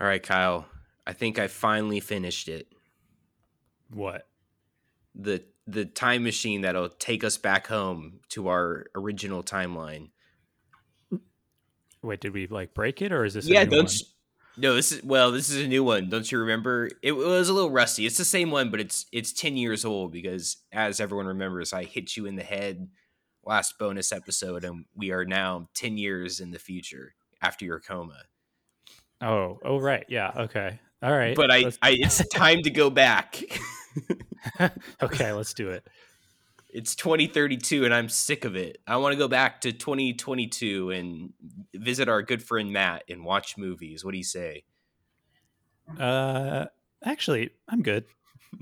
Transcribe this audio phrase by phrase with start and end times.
[0.00, 0.66] All right, Kyle.
[1.06, 2.66] I think I finally finished it.
[3.92, 4.26] What?
[5.14, 10.10] The the time machine that'll take us back home to our original timeline.
[12.02, 13.46] Wait, did we like break it or is this?
[13.46, 14.06] a yeah, new don't you-
[14.56, 16.08] no, this is well, this is a new one.
[16.08, 16.88] Don't you remember?
[17.02, 18.06] It was a little rusty.
[18.06, 21.84] It's the same one, but it's it's 10 years old because as everyone remembers, I
[21.84, 22.88] hit you in the head
[23.44, 28.22] last bonus episode and we are now 10 years in the future after your coma.
[29.24, 30.04] Oh, oh, right.
[30.08, 30.30] Yeah.
[30.36, 30.78] Okay.
[31.02, 31.34] All right.
[31.34, 33.42] But I, I it's time to go back.
[35.02, 35.86] okay, let's do it.
[36.68, 38.78] it's 2032 and I'm sick of it.
[38.86, 41.32] I want to go back to 2022 and
[41.74, 44.04] visit our good friend Matt and watch movies.
[44.04, 44.64] What do you say?
[45.98, 46.66] Uh,
[47.04, 48.04] actually, I'm good.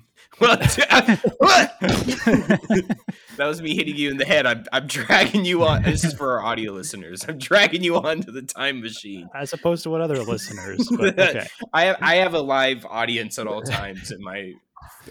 [0.41, 0.57] Well,
[1.39, 1.77] what?
[1.81, 2.97] that
[3.39, 4.47] was me hitting you in the head.
[4.47, 5.83] I'm, I'm dragging you on.
[5.83, 7.25] This is for our audio listeners.
[7.29, 9.29] I'm dragging you onto the time machine.
[9.35, 10.89] As opposed to what other listeners.
[10.91, 11.47] But okay.
[11.73, 14.53] I have I have a live audience at all times in my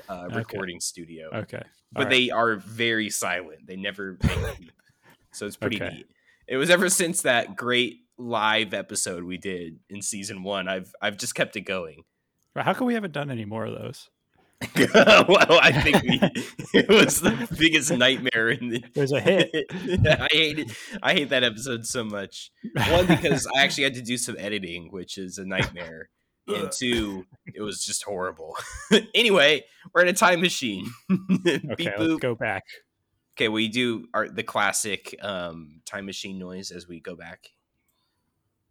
[0.10, 0.36] uh, Okay.
[0.38, 1.62] recording studio, Okay.
[1.92, 2.10] but All right.
[2.10, 3.68] they are very silent.
[3.68, 4.72] They never make a beep.
[5.32, 5.94] so it's pretty Okay.
[5.98, 6.08] neat.
[6.48, 10.68] It was ever since that great live episode we did in season one.
[10.68, 12.04] I've I've just kept it going.
[12.56, 14.10] How come we haven't done any more of those?
[14.96, 16.20] well, I think we,
[16.80, 18.84] it was the biggest nightmare in the.
[18.94, 19.50] There's a hit.
[19.72, 20.72] I hate it.
[21.02, 22.52] I hate that episode so much.
[22.90, 26.10] One because I actually had to do some editing, which is a nightmare,
[26.48, 28.56] and two, it was just horrible.
[29.16, 30.92] anyway, we're in a time machine.
[31.12, 31.98] Okay, boop.
[31.98, 32.64] let's go back.
[33.36, 37.48] Okay, we do our the classic um, time machine noise as we go back.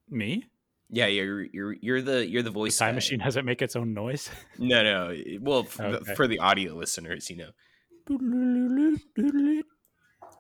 [0.09, 0.45] Me?
[0.93, 2.77] Yeah, you're you're you're the you're the The voice.
[2.77, 2.95] time guy.
[2.97, 4.29] machine doesn't make its own noise.
[4.59, 5.09] No, no.
[5.11, 6.15] Eh, well, f- Okay.
[6.15, 7.51] for the audio listeners, you know.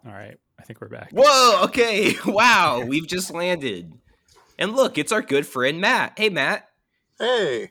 [0.06, 1.10] All right, I think we're back.
[1.12, 2.14] Whoa, okay.
[2.26, 3.92] Wow, we've just landed.
[4.58, 6.14] And look, it's our good friend Matt.
[6.18, 6.68] Hey Matt.
[7.18, 7.70] Hey,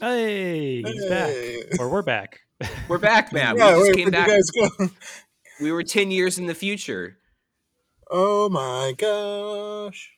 [0.00, 1.62] Hey, he's hey.
[1.70, 1.80] back.
[1.80, 2.40] Or we're back.
[2.88, 3.56] We're back, Matt.
[3.56, 4.28] yeah, we just where, came back.
[4.28, 4.88] you guys go?
[5.60, 7.18] We were 10 years in the future.
[8.10, 10.10] Oh my gosh!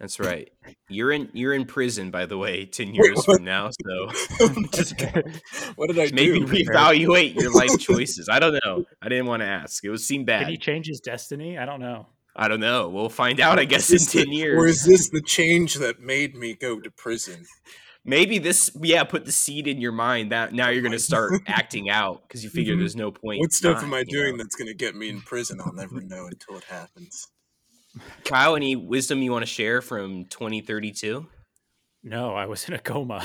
[0.00, 0.48] That's right.
[0.88, 3.36] You're in you're in prison, by the way, 10 years what?
[3.38, 3.70] from now.
[3.70, 4.94] So just
[5.76, 6.46] what did I maybe do?
[6.46, 8.28] reevaluate your life choices.
[8.30, 8.84] I don't know.
[9.02, 9.84] I didn't want to ask.
[9.84, 10.42] It would seem bad.
[10.42, 11.58] Can he change his destiny?
[11.58, 12.06] I don't know.
[12.36, 12.88] I don't know.
[12.88, 16.36] We'll find out, I guess, in 10 the- Or is this the change that made
[16.36, 17.44] me go to prison?
[18.04, 21.32] Maybe this, yeah, put the seed in your mind that now you're going to start
[21.48, 22.78] acting out because you figure Mhm.
[22.78, 23.40] there's no point.
[23.40, 24.44] What stuff not, am I doing know?
[24.44, 25.60] that's going to get me in prison?
[25.60, 27.26] I'll never know until it happens.
[28.24, 31.26] Kyle, any wisdom you want to share from 2032?
[32.04, 33.24] No, I was in a coma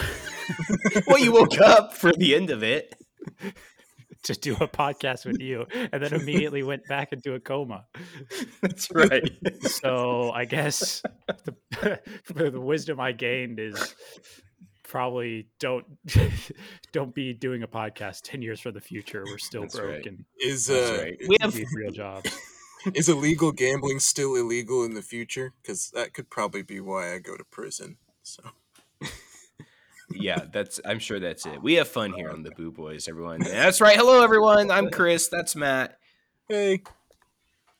[1.07, 2.96] well, you woke up for the end of it.
[4.23, 7.85] to do a podcast with you, and then immediately went back into a coma.
[8.62, 9.29] That's right.
[9.63, 11.03] So I guess
[11.44, 12.00] the,
[12.34, 13.96] the wisdom I gained is
[14.84, 15.85] probably don't
[16.94, 20.07] don't be doing a podcast 10 years for the future we're still That's broke right.
[20.40, 21.18] Is uh, right.
[21.28, 22.29] We have real jobs
[22.94, 25.53] is illegal gambling still illegal in the future?
[25.61, 27.97] Because that could probably be why I go to prison.
[28.23, 28.44] So
[30.11, 31.61] yeah, that's I'm sure that's it.
[31.61, 33.39] We have fun here on the Boo Boys, everyone.
[33.43, 33.97] That's right.
[33.97, 34.69] Hello everyone.
[34.69, 35.27] I'm Chris.
[35.27, 35.97] That's Matt.
[36.47, 36.83] hey,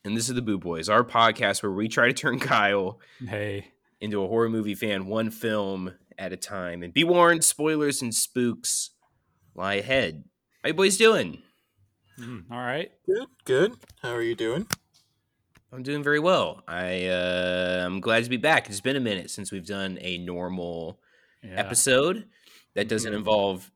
[0.04, 3.68] And this is the Boo Boys, our podcast where we try to turn Kyle hey
[4.02, 6.84] into a horror movie fan one film at a time.
[6.84, 8.92] And be warned, spoilers and spooks
[9.56, 10.24] lie ahead.
[10.62, 11.42] How you boys doing?
[12.20, 13.76] Mm, all right good, good.
[14.02, 14.68] How are you doing?
[15.74, 16.62] I'm doing very well.
[16.68, 18.70] I uh, I'm glad to be back.
[18.70, 21.00] It's been a minute since we've done a normal
[21.44, 21.54] yeah.
[21.56, 22.28] episode
[22.76, 23.18] that doesn't Mhm.
[23.18, 23.72] involve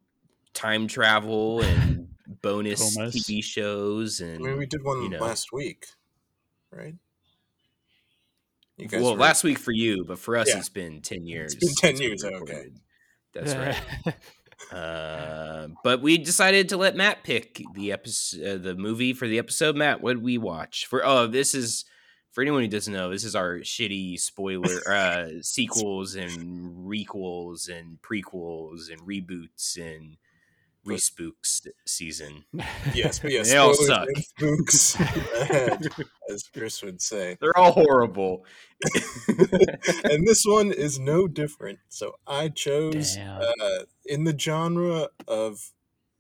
[0.54, 2.08] time travel and
[2.42, 3.16] bonus Comas.
[3.16, 5.20] TV shows And I mean, we did one you know.
[5.20, 5.86] last week,
[6.72, 6.96] right?
[8.78, 10.58] You well were- last week for you, but for us Yeah.
[10.60, 11.56] it's been ten years.
[11.56, 12.36] been 10 years, okay.
[12.36, 12.80] recorded.
[13.34, 14.16] That's right.
[14.72, 19.40] Uh, but we decided to let Matt pick the episode, uh, the movie for the
[19.40, 19.76] episode.
[19.76, 21.06] Matt, what did we watch for?
[21.06, 21.86] Oh, this is
[22.32, 23.10] for anyone who doesn't know.
[23.10, 30.18] This is our shitty spoiler uh, sequels and requels and prequels and reboots and
[30.88, 32.46] respooks season.
[32.94, 34.08] yes, but yes, They all suck.
[34.18, 35.00] spooks
[36.30, 37.38] as Chris would say.
[37.40, 38.46] They're all horrible.
[40.04, 41.80] and this one is no different.
[41.90, 45.72] So I chose uh, in the genre of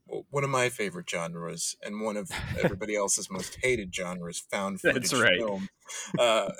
[0.07, 2.29] well, one of my favorite genres and one of
[2.63, 5.37] everybody else's most hated genres, found footage That's right.
[5.37, 5.69] film.
[6.17, 6.51] Uh,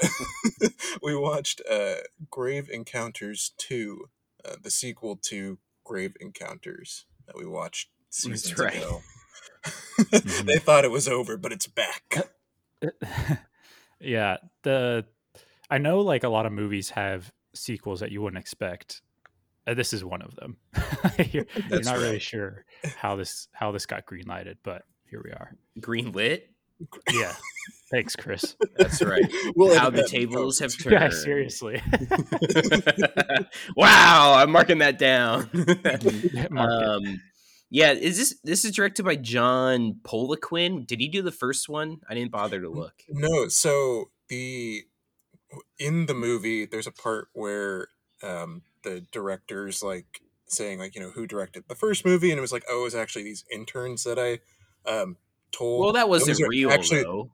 [1.02, 1.96] we watched uh,
[2.30, 4.10] Grave Encounters 2,
[4.46, 8.76] uh, the sequel to Grave Encounters that we watched seasons right.
[8.78, 9.02] ago.
[9.98, 10.46] Mhm.
[10.46, 12.16] they thought it was over, but it's back.
[14.00, 15.04] yeah the
[15.72, 19.02] i know like a lot of movies have sequels that you wouldn't expect
[19.66, 20.56] Uh, this is one of them.
[21.18, 22.64] you're, you're That's not really sure
[22.96, 25.56] how this how this got green lighted, but here we are.
[25.82, 26.52] Green lit.
[27.12, 27.34] Yeah.
[27.92, 28.56] Thanks, Chris.
[28.78, 29.26] That's right.
[29.56, 30.94] We'll How the that in tables have turned.
[30.94, 31.82] Yeah, seriously.
[33.76, 35.50] wow, I'm marking that down.
[35.54, 36.58] Mark it.
[36.58, 37.22] um,
[37.70, 40.88] yeah, is this this is directed by John Poliquin?
[40.88, 42.00] Did he do the first one?
[42.10, 43.04] I didn't bother to look.
[43.10, 44.84] No, so the
[45.80, 47.90] in the movie, there's a part where
[48.24, 52.42] um, the director's like saying like you know who directed the first movie, and it
[52.42, 54.40] was like oh, it was actually these interns that I
[54.90, 55.18] um,
[55.52, 55.84] told.
[55.84, 57.30] Well, that wasn't real actually though.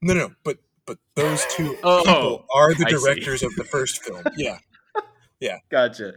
[0.00, 4.22] no, no, but but those two Oh, people are the directors of the first film.
[4.36, 4.58] Yeah,
[5.40, 6.14] yeah, Gotcha.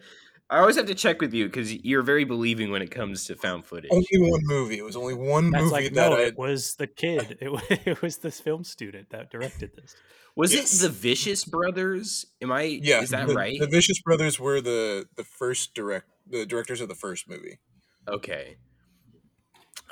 [0.50, 3.36] I always have to check with you because you're very believing when it comes to
[3.36, 3.90] found footage.
[3.92, 4.78] only one movie.
[4.78, 6.22] It was only one That's movie like that no, I.
[6.22, 7.38] it was the kid.
[7.42, 9.96] It was, it was this film student that directed this.
[10.38, 10.80] Was Yes.
[10.80, 12.26] it the Vicious Brothers?
[12.42, 12.62] Am I?
[12.62, 13.60] Yeah, Is that the, right?
[13.60, 17.60] The Vicious Brothers were the the first direct the directors of the first movie.
[18.08, 18.56] Okay.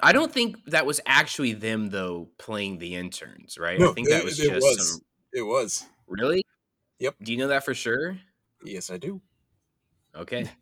[0.03, 3.79] I don't think that was actually them though playing the interns, right?
[3.79, 4.91] I No, think that was it just was.
[4.91, 5.01] some.
[5.33, 5.85] It was.
[6.07, 6.43] Really?
[6.99, 7.15] Yep.
[7.23, 8.17] Do you know that for sure?
[8.63, 9.21] Yes, I do.
[10.17, 10.49] Okay.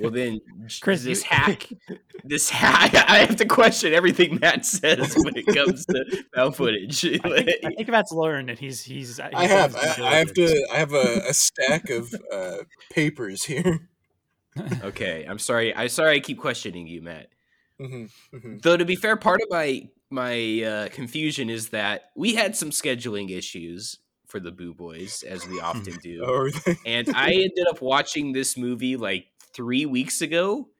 [0.00, 0.40] Well then,
[0.80, 1.68] Chris, this you- hack,
[2.24, 2.92] this hack.
[3.08, 7.04] I have to question everything Matt says when it comes to found footage.
[7.04, 9.18] I think, I think Matt's learned, and he's he's.
[9.18, 9.76] he's I have.
[9.76, 10.66] I, I have to.
[10.72, 12.56] I have a, a stack of uh,
[12.90, 13.88] papers here.
[14.82, 15.72] okay, I'm sorry.
[15.76, 16.16] I'm sorry.
[16.16, 17.28] I keep questioning you, Matt.
[17.78, 22.34] hmm hmm Though to be fair, part of my my uh, confusion is that we
[22.34, 23.98] had some scheduling issues
[24.34, 26.24] for the Boo Boys, as we often do.
[26.24, 26.50] Or
[26.84, 30.70] and I ended up watching this movie like three weeks ago.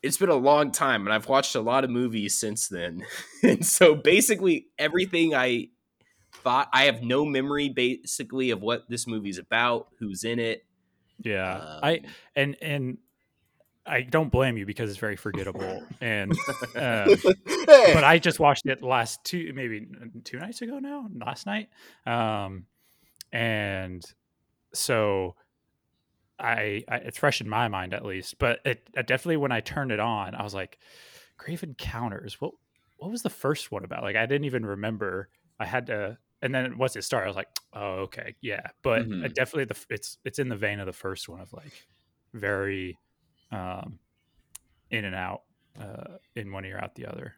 [0.00, 3.04] It's been a long time, and I've watched a lot of movies since then.
[3.42, 5.70] and so basically, everything I
[6.32, 10.64] thought I have no memory basically of what this movie's about, who's in it.
[11.18, 12.04] Yeah, I Um,
[12.36, 12.98] and and
[13.88, 15.82] I don't blame you because it's very forgettable.
[16.00, 16.32] and
[16.76, 19.86] um, hey, but I just watched it last two maybe
[20.24, 21.68] two nights ago now, last night.
[22.06, 22.66] Um,
[23.32, 24.04] and
[24.74, 25.34] so
[26.38, 28.38] I, I it's fresh in my mind at least.
[28.38, 30.78] But it, it definitely when I turned it on, I was like,
[31.36, 32.40] Grave Encounters.
[32.40, 32.52] What
[32.98, 34.02] what was the first one about?
[34.02, 35.28] Like I didn't even remember.
[35.58, 36.18] I had to.
[36.40, 39.34] And then once it started, I was like, "Oh, okay, yeah." But Mhm.
[39.34, 41.72] definitely, the it's it's in the vein of the first one of like
[42.32, 42.96] very
[43.50, 43.98] um,
[44.90, 45.42] in and out,
[45.80, 47.34] uh, in one ear out the other.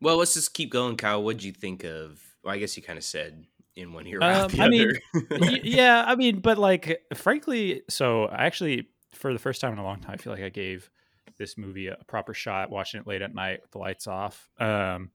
[0.00, 1.22] well, let's just keep going, Kyle.
[1.22, 2.20] What'd you think of?
[2.42, 3.44] Well, I guess you kind of said
[3.76, 5.26] in one ear out Um, the I mean, other.
[5.40, 9.78] Y- yeah, I mean, but like, frankly, so I actually, for the first time in
[9.78, 10.90] a long time, I feel like I gave
[11.38, 14.48] this movie a proper shot, watching it late at night with the lights off.
[14.58, 15.10] Um,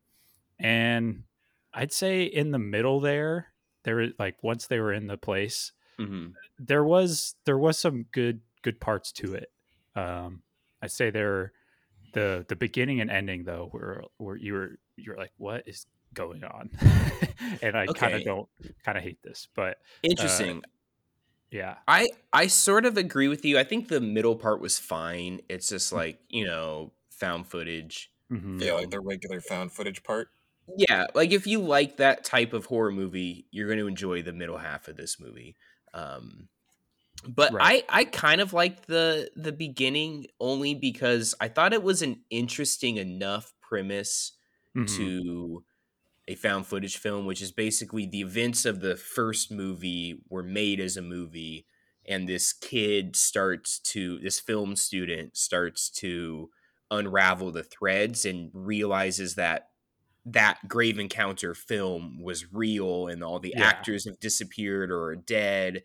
[0.59, 1.23] and
[1.73, 3.47] I'd say in the middle there,
[3.83, 6.33] there was like once they were in the place, Mhm.
[6.57, 9.51] there was there was some good good parts to it.
[9.95, 10.43] Um,
[10.81, 11.53] I'd say there
[12.13, 16.43] the the beginning and ending though were where you were you're like what is going
[16.43, 16.69] on,
[17.61, 18.49] and I kind of don't
[18.83, 20.63] kind of hate this, but Interesting.
[21.51, 23.57] yeah, I I sort of agree with you.
[23.59, 25.41] I think the middle part was fine.
[25.49, 28.11] It's just like you know found footage.
[28.31, 28.61] Mhm.
[28.61, 30.29] yeah, like the regular found footage part.
[30.77, 34.33] Yeah, like if you like that type of horror movie, you're going to enjoy the
[34.33, 35.55] middle half of this movie.
[35.93, 36.49] Um,
[37.23, 37.59] but Right.
[37.59, 42.23] I I kind of liked the the beginning only because I thought it was an
[42.29, 44.33] interesting enough premise
[44.75, 44.97] Mhm.
[44.97, 45.63] to
[46.27, 50.79] a found footage film, which is basically the events of the first movie were made
[50.79, 51.67] as a movie,
[52.07, 56.49] and this kid starts to this film student starts to
[56.91, 59.71] unravel the threads and realizes that
[60.25, 63.71] that grave encounter film was real and all the Yeah.
[63.73, 65.83] actors have disappeared or are dead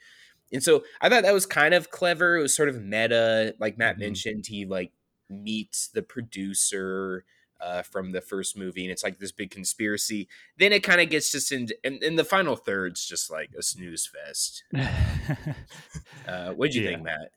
[0.52, 3.78] and so i thought that was kind of clever it was sort of meta like
[3.78, 3.99] matt Mhm.
[3.99, 4.92] mentioned he like
[5.28, 7.25] meets the producer
[7.61, 10.26] uh, from the first movie and it's like this big conspiracy
[10.57, 13.62] then it kind of gets just into and, and the final third's just like a
[13.62, 14.64] snooze fest
[16.26, 16.90] uh, what'd you Yeah.
[16.90, 17.33] think matt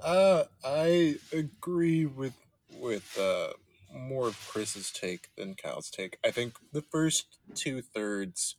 [0.00, 2.34] Uh, I agree with
[2.70, 3.52] with uh,
[3.92, 6.18] more of Chris's take than Kyle's take.
[6.24, 8.56] I think the first two thirds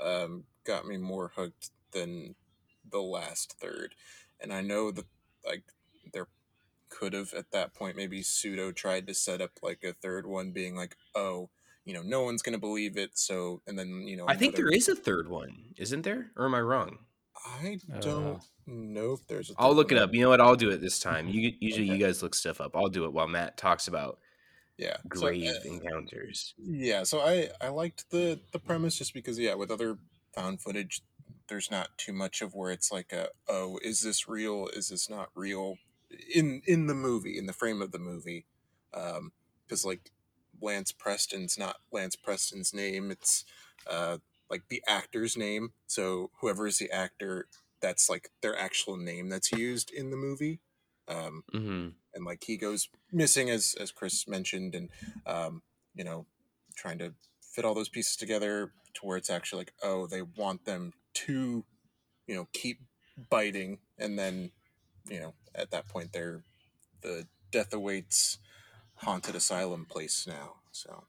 [0.00, 2.36] um, got me more hooked than
[2.92, 3.94] the last third,
[4.40, 5.06] and I know that
[5.44, 5.64] like
[6.12, 6.28] there
[6.88, 10.52] could have at that point maybe pseudo tried to set up like a third one,
[10.52, 11.48] being like, oh,
[11.84, 14.68] you know, no one's gonna believe it, so and then you know, i think another-
[14.70, 16.98] there is a third one isn't there or am i wrong
[17.44, 19.50] I Uh, don't know if there's.
[19.58, 20.12] I'll third look it up.
[20.14, 20.40] You know what?
[20.40, 21.28] I'll do it this time.
[21.28, 21.98] You usually Okay.
[21.98, 22.76] you guys look stuff up.
[22.76, 24.20] I'll do it while Matt talks about
[24.76, 26.54] Yeah, so, grave uh, encounters.
[26.58, 29.98] Yeah, so I I liked the the premise just because yeah, with other
[30.34, 31.02] found footage,
[31.48, 34.68] there's not too much of where it's like a oh, is this real?
[34.68, 35.76] Is this not real?
[36.34, 38.46] in in the movie, in the frame of the movie,
[38.90, 39.18] because
[39.84, 40.10] um, like
[40.60, 43.44] Lance Preston's not Lance Preston's name; it's
[43.88, 44.18] uh,
[44.50, 45.72] like the actor's name.
[45.86, 47.46] So whoever is the actor,
[47.80, 50.60] that's like their actual name that's used in the movie.
[51.08, 51.88] Um, mm-hmm.
[52.14, 54.88] And like he goes missing, as as Chris mentioned, and
[55.26, 55.62] um,
[55.94, 56.26] you know,
[56.74, 60.64] trying to fit all those pieces together to where it's actually like, oh, they want
[60.64, 61.64] them to,
[62.26, 62.80] you know, keep
[63.30, 64.50] biting, and then,
[65.08, 66.42] you know, at that point they're
[67.02, 68.38] the death awaits
[68.94, 70.54] haunted asylum place now.
[70.70, 71.04] So,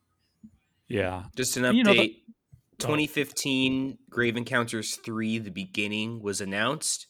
[0.88, 1.75] yeah, just an update.
[1.75, 2.24] You know, the-
[2.79, 7.07] 2015 Grave Encounters 3 the beginning was announced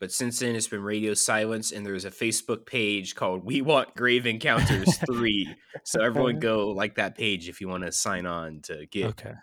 [0.00, 3.94] but since then it's been radio silence and there's a Facebook page called We Want
[3.94, 8.60] Grave Encounters 3 so everyone go like that page if you want to sign on
[8.62, 9.34] to get okay.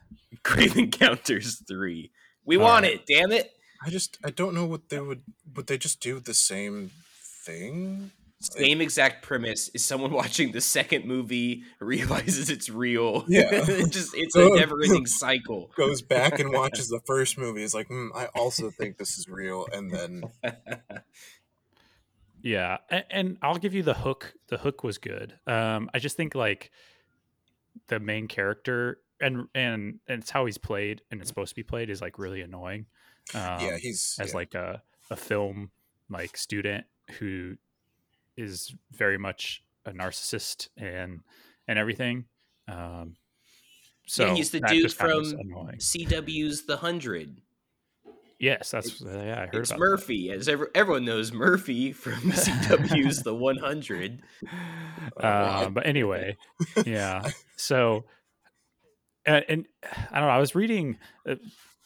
[0.43, 2.11] Grave Encounters 3
[2.45, 2.95] we All want right.
[2.95, 3.51] it damn it
[3.85, 5.23] I just I don't know what they would
[5.55, 6.91] would they just do the same
[7.45, 13.25] thing same exact premise is someone watching the second movie realizes it's real.
[13.27, 15.71] Yeah, it just it's a never-ending cycle.
[15.75, 17.63] Goes back and watches the first movie.
[17.63, 20.23] Is like, mm, I also think this is real, and then
[22.41, 24.33] yeah, and, and, I'll give you the hook.
[24.47, 25.37] The hook was good.
[25.45, 26.71] Um, I just think like
[27.87, 31.63] the main character and and and it's how he's played and it's supposed to be
[31.63, 32.85] played is like really annoying.
[33.33, 34.35] Um, yeah, he's as yeah.
[34.35, 35.71] like a a film
[36.09, 36.85] like student
[37.19, 37.55] who
[38.37, 41.21] is very much a narcissist and
[41.67, 42.25] and everything.
[42.67, 43.15] Um,
[44.07, 47.41] so yeah, he's the dude from CW's The Hundred.
[48.39, 49.41] Yes, that's yeah.
[49.41, 50.37] I heard it's Murphy, that.
[50.37, 54.21] as ever, everyone knows Murphy from CW's The One Hundred.
[55.17, 56.37] Uh, but anyway,
[56.85, 57.29] yeah.
[57.57, 58.05] So,
[59.25, 59.65] and, and,
[60.11, 60.33] I don't know.
[60.33, 60.97] I was reading.
[61.27, 61.35] Uh,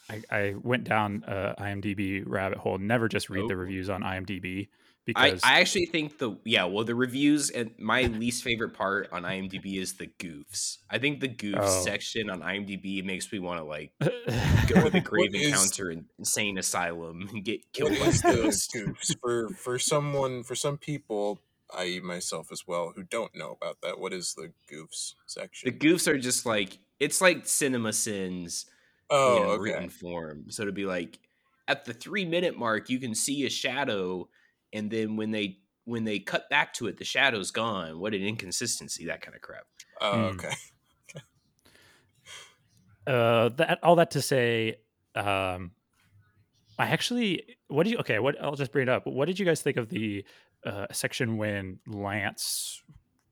[0.10, 2.78] I, I, went down uh, IMDb rabbit hole.
[2.78, 3.48] Never just read oh.
[3.48, 4.68] the reviews on IMDb
[5.06, 9.10] because I, I actually think the yeah well the reviews and my least favorite part
[9.12, 10.78] on IMDb is the goofs.
[10.90, 11.84] I think the goofs oh.
[11.84, 16.58] section on IMDb makes me want to like go to the grave encounter and insane
[16.58, 21.42] asylum and get killed by those goofs for for someone for some people
[21.78, 22.00] i.e.
[22.00, 24.00] myself as well, who don't know about that.
[24.00, 25.70] What is the goofs section?
[25.70, 28.66] The goofs are just like it's like Cinema Sins,
[29.10, 29.62] oh, you know, okay.
[29.62, 30.46] written form.
[30.50, 31.20] So to be like
[31.68, 34.30] at the three minute mark, you can see a shadow
[34.74, 38.00] and then when they when they cut back to it, the shadow's gone.
[38.00, 39.06] What an inconsistency!
[39.06, 39.66] That kind of crap.
[40.02, 40.34] Oh, mm.
[40.34, 40.56] okay.
[43.08, 44.78] uh, that all that to say,
[45.16, 45.72] um,
[46.80, 47.98] I actually, what do you?
[48.00, 49.06] Okay, what I'll just bring it up.
[49.06, 50.26] What did you guys think of the
[50.66, 52.82] uh, a section when Lance,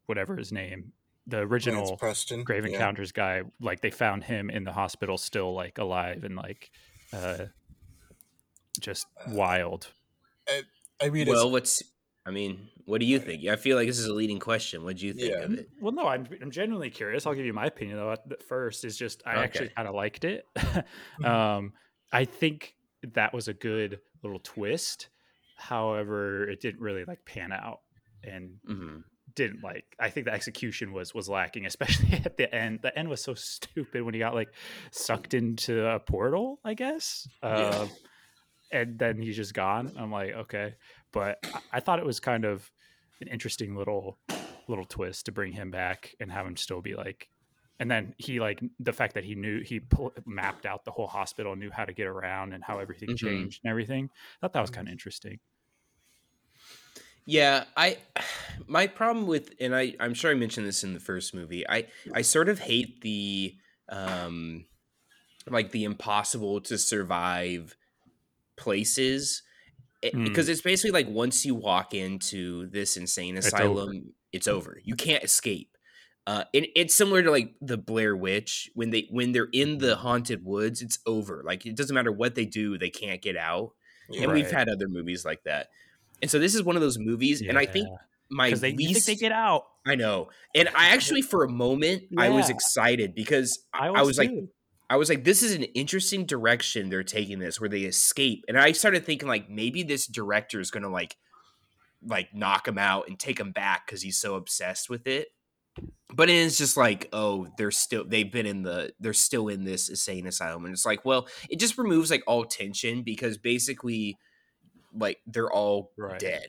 [0.05, 0.93] whatever his name,
[1.27, 5.77] the original Preston, Grave Encounters guy, like they found him in the hospital, still like
[5.77, 6.71] alive and like,
[7.13, 7.45] uh,
[8.79, 9.87] just uh, wild.
[11.01, 11.83] I mean, well, what's
[12.25, 13.45] I mean, what do you think?
[13.47, 14.83] I feel like this is a leading question.
[14.83, 15.39] What do you think yeah.
[15.39, 15.69] of it?
[15.81, 17.25] Well, no, I'm I'm genuinely curious.
[17.25, 18.11] I'll give you my opinion though.
[18.11, 19.43] At first, is just I okay.
[19.43, 20.45] actually kind of liked it.
[20.61, 21.25] Mm-hmm.
[21.25, 21.73] um,
[22.13, 22.75] I think
[23.13, 25.09] that was a good little twist.
[25.61, 27.79] However, it didn't really like pan out,
[28.23, 28.97] and mm-hmm.
[29.35, 29.85] didn't like.
[29.99, 32.79] I think the execution was was lacking, especially at the end.
[32.81, 34.49] The end was so stupid when he got like
[34.91, 36.59] sucked into a portal.
[36.65, 37.27] I guess.
[37.43, 37.49] Yeah.
[37.49, 37.87] Uh,
[38.73, 39.91] and then he's just gone.
[39.97, 40.75] I'm like, okay,
[41.11, 42.71] but I, I thought it was kind of
[43.19, 44.17] an interesting little
[44.67, 47.29] little twist to bring him back and have him still be like
[47.81, 51.07] and then he like the fact that he knew he pull, mapped out the whole
[51.07, 53.27] hospital knew how to get around and how everything mm-hmm.
[53.27, 55.39] changed and everything i thought that was kind of interesting
[57.25, 57.97] yeah i
[58.67, 61.85] my problem with and i i'm sure i mentioned this in the first movie i
[62.13, 63.55] i sort of hate the
[63.89, 64.63] um
[65.49, 67.75] like the impossible to survive
[68.57, 69.41] places
[70.03, 70.23] mm.
[70.23, 74.81] because it's basically like once you walk into this insane asylum it's over, it's over.
[74.83, 75.75] you can't escape
[76.27, 79.95] uh, and it's similar to like the Blair Witch when they when they're in the
[79.95, 81.41] haunted woods, it's over.
[81.43, 83.71] Like it doesn't matter what they do, they can't get out.
[84.09, 84.35] And right.
[84.35, 85.69] we've had other movies like that.
[86.21, 87.49] And so this is one of those movies, yeah.
[87.49, 87.87] and I think
[88.29, 89.63] my they, least they get out.
[89.85, 92.21] I know, and I actually for a moment yeah.
[92.21, 94.31] I was excited because I was, I was like,
[94.91, 98.45] I was like, this is an interesting direction they're taking this, where they escape.
[98.47, 101.17] And I started thinking like maybe this director is gonna like
[102.05, 105.29] like knock him out and take him back because he's so obsessed with it.
[106.13, 109.89] But it's just like, oh, they're still they've been in the they're still in this
[109.89, 110.65] insane asylum.
[110.65, 114.17] And it's like, well, it just removes like all tension because basically
[114.93, 116.19] like they're all right.
[116.19, 116.47] dead.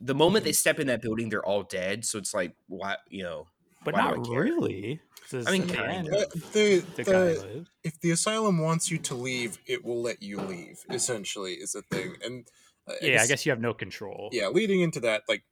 [0.00, 2.04] The moment they step in that building, they're all dead.
[2.04, 3.46] So it's like, why you know,
[3.84, 5.00] but not really.
[5.32, 6.30] I mean, kind of.
[6.52, 10.84] The, the, if the asylum wants you to leave, it will let you leave.
[10.90, 12.14] Essentially, is the thing.
[12.24, 12.46] And
[12.88, 14.30] uh, yeah, guess, I guess you have no control.
[14.32, 15.44] Yeah, leading into that, like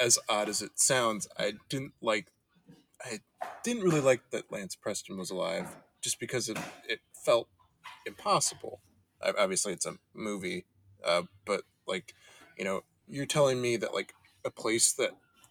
[0.00, 2.32] as odd as it sounds, I didn't like.
[3.04, 3.20] I
[3.64, 7.48] didn't really like that Lance Preston was alive, just because it it felt
[8.06, 8.80] impossible.
[9.22, 10.64] Obviously, it's a movie,
[11.04, 12.14] uh, but like,
[12.56, 14.14] you know, you're telling me that like
[14.44, 15.10] a place that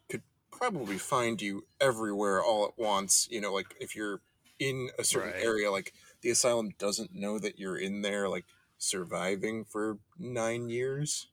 [0.09, 3.27] could probably find you everywhere all at once.
[3.29, 4.21] You know, like if you're
[4.59, 5.43] in a certain Right.
[5.43, 8.45] area, like the asylum doesn't know that you're in there, like
[8.77, 11.27] surviving for nine years.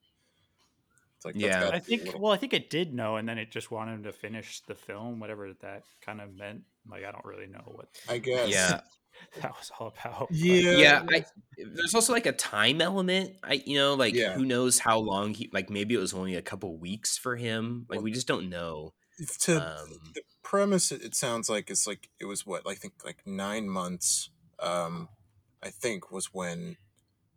[1.28, 1.60] It's like Yeah.
[1.60, 3.92] gotta I think little- well, I think it did know, and then it just wanted
[3.94, 6.62] him to finish the film, whatever that kind of meant.
[6.88, 8.48] Like I don't really know what I guess.
[8.48, 8.80] Yeah.
[9.40, 10.28] that was all about.
[10.28, 10.72] but- Yeah.
[10.76, 11.24] yeah I,
[11.56, 14.34] there's also like a time element i you know like Yeah.
[14.34, 17.86] who knows how long he like maybe it was only a couple weeks for him
[17.88, 18.92] like Well, we just don't know
[19.40, 22.92] to Um, the premise it, it sounds like it's like it was what I think
[23.06, 24.28] like nine months
[24.60, 25.08] um
[25.62, 26.76] I think was when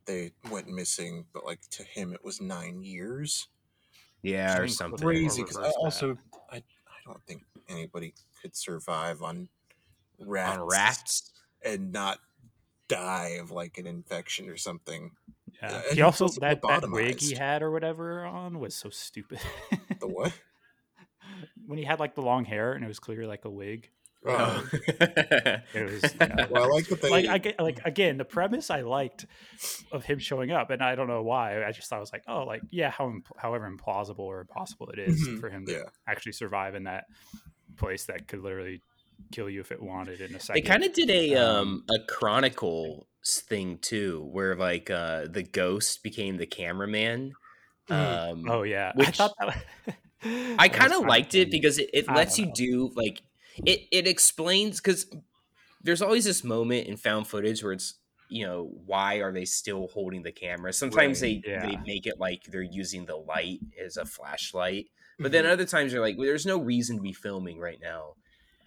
[0.06, 3.48] they went missing but like to him it was nine years
[4.22, 6.18] yeah or Something something crazy or because I also
[6.50, 6.62] I, I
[7.06, 9.50] don't think anybody could survive on
[10.20, 11.32] rats, on rats
[11.64, 12.20] and not
[12.88, 15.12] die of like an infection or something
[15.62, 15.72] Yeah.
[15.72, 18.90] Yeah, and he he also that, that wig he had or whatever on was so
[18.90, 19.40] stupid.
[20.00, 20.34] the what
[21.66, 23.90] when he had like the long hair and it was clearly like a wig.
[24.26, 24.70] Uh, Oh.
[25.74, 26.48] It was yeah.
[26.50, 29.26] well I like that they like I like again the premise I liked
[29.92, 31.64] of him showing up, and I don't know why.
[31.66, 34.90] I just thought it was like, oh, like yeah, how imp- however implausible or impossible
[34.90, 35.84] it is Mhm, for him to yeah.
[36.08, 37.06] actually survive in that
[37.78, 38.82] place that could literally
[39.32, 40.62] kill you if it wanted in a second.
[40.64, 45.44] they kind of did a Um, um a chronicle thing too where like uh the
[45.44, 47.34] ghost became the cameraman
[47.90, 48.30] Mm.
[48.32, 49.48] um oh yeah, I thought that.
[50.24, 50.56] Was...
[50.60, 52.52] I kind of liked it because it, it lets you know.
[52.54, 53.22] do like
[53.66, 55.06] it it explains because
[55.82, 57.96] there's always this moment in found footage where it's
[58.30, 61.66] you know why are they still holding the camera sometimes Right, they yeah.
[61.66, 64.86] they make it like they're using the light as a flashlight
[65.18, 65.32] but Mm-hmm.
[65.34, 68.14] then other times they're like well, there's no reason to be filming right now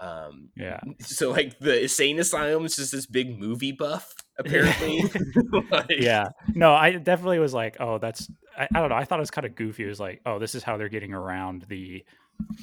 [0.01, 0.81] um yeah.
[1.01, 5.05] so like the insane asylum is just this big movie buff apparently
[5.71, 6.25] Like- yeah
[6.55, 8.29] no i definitely was like oh that's
[8.59, 10.39] I, I don't know i thought it was kind of goofy it was like oh
[10.39, 12.05] this is how they're getting around the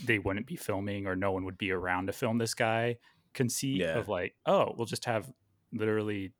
[0.06, 2.98] they wouldn't be filming or no one would be around to film this guy
[3.34, 3.98] conceit Yeah.
[4.00, 5.32] of like oh we'll just have
[5.72, 6.32] literally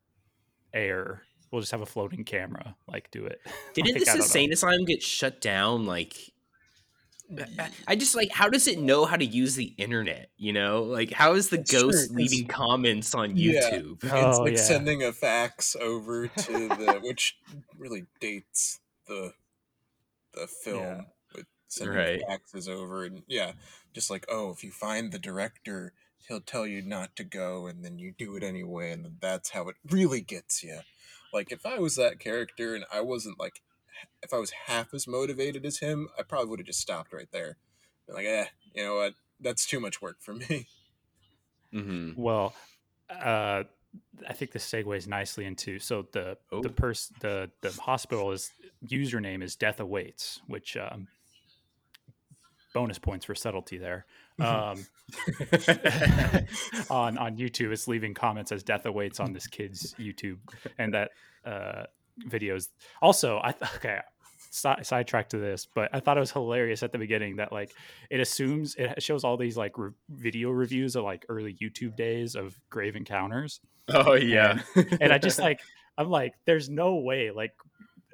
[0.72, 3.40] air we'll just have a floating camera like do it
[3.74, 4.24] didn't Like, this I don't know.
[4.24, 6.16] insane asylum get shut down like
[7.60, 10.30] I- I just like how does it know how to use the internet?
[10.36, 13.70] You know, like how is the ghost true, ghost 'cause- leaving comments on Yeah.
[13.70, 14.02] YouTube?
[14.02, 14.62] It's Oh, like yeah.
[14.62, 17.36] sending a fax over to the which
[17.78, 19.32] really dates the
[20.34, 20.96] the film Yeah.
[20.96, 21.06] with
[21.70, 22.22] sending Right.
[22.28, 23.54] faxes over and yeah,
[23.94, 25.94] just like oh, if you find the director,
[26.28, 29.50] he'll tell you not to go, and then you do it anyway, and then that's
[29.50, 30.80] how it really gets you.
[31.32, 33.62] Like if I was that character and I wasn't like,
[34.22, 37.30] if I was half as motivated as him, I probably would have just stopped right
[37.32, 37.58] there.
[38.06, 39.14] Been like, eh, you know what?
[39.40, 40.68] That's too much work for me.
[41.72, 42.54] hmm well
[43.10, 43.64] uh
[44.28, 46.62] i think this segues nicely into so the Oh.
[46.62, 48.52] the person the the hospital is
[48.86, 51.08] username is death awaits which um
[52.74, 54.06] bonus points for subtlety there.
[54.38, 54.84] Um
[56.88, 60.38] on on youtube it's leaving comments as death awaits on this kid's youtube
[60.78, 61.10] and that
[61.44, 61.84] uh
[62.28, 62.68] videos.
[63.02, 63.98] Also i okay
[64.50, 67.72] si- sidetrack to this but i thought it was hilarious at the beginning that like
[68.08, 72.34] it assumes it shows all these like re- video reviews of like early youtube days
[72.34, 73.60] of grave encounters.
[73.88, 74.60] Oh yeah,
[75.00, 75.60] and I just like
[75.98, 77.52] I'm like, there's no way like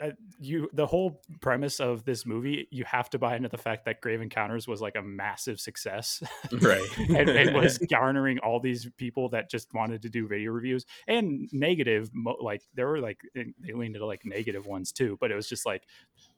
[0.03, 3.87] Uh, you the whole premise of this movie you have to buy into the fact
[3.87, 6.23] that Grave Encounters was like a massive success.
[6.61, 10.87] Right, and it was garnering all these people that just wanted to do video reviews.
[11.07, 15.17] And negative mo- like there were like they leaned into like negative ones too.
[15.21, 15.85] But it was just like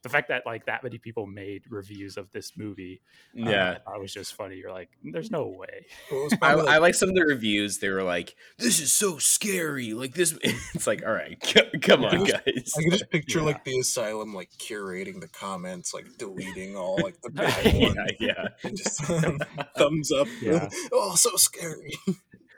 [0.03, 3.01] the fact that like that many people made reviews of this movie
[3.39, 3.77] uh, yeah.
[3.87, 7.09] I was just funny you're like there's no way Well, I, like, I like some
[7.09, 7.79] of the reviews.
[7.79, 10.37] They were like, "This is so scary." Like this,
[10.73, 12.39] it's like, all right, c- come on, Yeah.
[12.45, 12.73] guys.
[12.77, 13.45] I can just picture Yeah.
[13.45, 17.97] like the asylum like curating the comments, like deleting all like the bad yeah, ones,
[18.19, 18.47] yeah.
[18.63, 19.01] and just
[19.77, 20.27] thumbs up.
[20.41, 20.69] Yeah.
[20.91, 21.93] oh, so scary.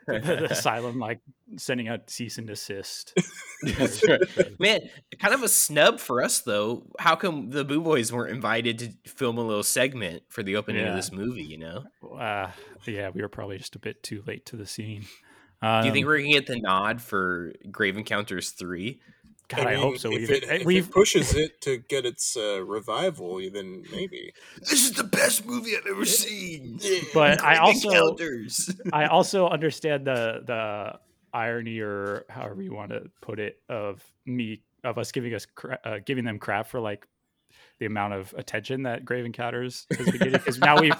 [0.06, 1.20] the asylum like
[1.56, 3.14] sending out cease and desist
[3.62, 4.20] That's right.
[4.58, 4.80] Man,
[5.20, 6.84] kind of a snub for us though.
[6.98, 10.82] How come the Boo Boys weren't invited to film a little segment for the opening
[10.82, 10.90] Yeah.
[10.90, 11.44] of this movie?
[11.44, 11.84] You know,
[12.18, 12.50] uh,
[12.86, 15.04] yeah, we were probably just a bit too late to the scene.
[15.60, 19.00] Um, do you think we're gonna get the nod for Grave Encounters three?
[19.48, 20.10] God, I, mean, hope so.
[20.10, 24.32] If it, if we've it pushes it to get its uh, revival, then maybe.
[24.58, 26.80] This is the best movie I've ever seen.
[27.12, 28.16] But I also-
[28.92, 30.98] I also understand the the
[31.32, 35.78] irony or however you want to put it of me of us giving us cra-
[35.84, 37.06] uh, giving them crap for like
[37.78, 40.94] the amount of attention that Grave Encounters has been getting because now we've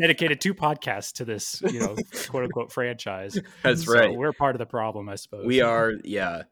[0.00, 1.96] dedicated two podcasts to this, you know,
[2.28, 3.38] quote unquote franchise.
[3.62, 4.14] That's So right.
[4.14, 5.44] We're part of the problem, I suppose.
[5.46, 6.42] We are, yeah.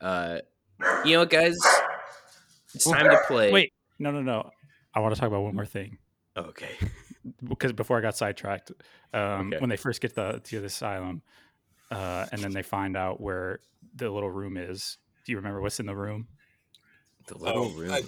[0.00, 0.38] Uh,
[1.04, 1.56] you know what, guys?
[2.74, 3.52] It's time to play.
[3.52, 4.50] Wait, no, no, no.
[4.94, 5.98] I want to talk about one more thing
[6.36, 6.70] Okay.
[7.46, 8.72] because before I got sidetracked,
[9.12, 9.58] um, Okay.
[9.58, 11.22] when they first get the, to the asylum,
[11.90, 13.60] uh, and then they find out where
[13.94, 14.98] the little room is.
[15.24, 16.28] Do you remember what's in the room?
[17.26, 17.92] The little Oh, room.
[17.92, 18.02] I-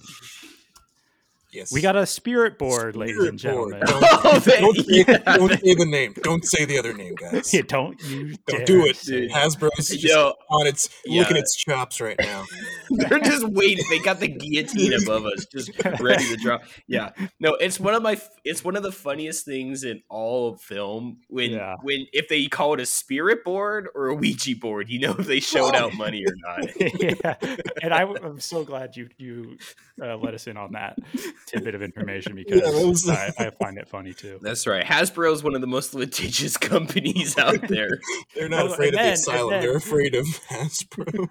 [1.53, 1.73] yes.
[1.73, 3.73] We got a spirit board, ladies and Spirit board.
[3.87, 4.09] gentlemen.
[4.23, 6.15] Oh, they- Don't say, yeah, don't say the name.
[6.23, 7.53] Don't say the other name, guys.
[7.55, 8.97] Yeah, don't you Don't dare do it.
[8.97, 11.41] say Hasbro's just Yo, on its looking yeah.
[11.41, 12.45] its chops right now.
[12.91, 13.85] they're just waiting.
[13.91, 16.63] They got the guillotine above us, just ready to drop.
[16.87, 17.11] Yeah,
[17.41, 18.21] no, it's one of my.
[18.45, 21.77] It's one of the funniest things in all of film when Yeah.
[21.83, 25.27] when if they call it a spirit board or a Ouija board, you know if
[25.27, 26.69] they showed out money or not.
[27.01, 27.35] yeah,
[27.83, 29.57] and I, am so glad you you
[30.03, 30.99] uh, let us in on that
[31.47, 34.39] tidbit of information because that was- I, I find it funny too.
[34.43, 34.85] That's right.
[34.85, 37.89] Hasbro is one of the most litigious companies out there.
[38.35, 39.51] They're not Well, afraid and of then- the and asylum.
[39.51, 41.29] then- They're afraid of Hasbro.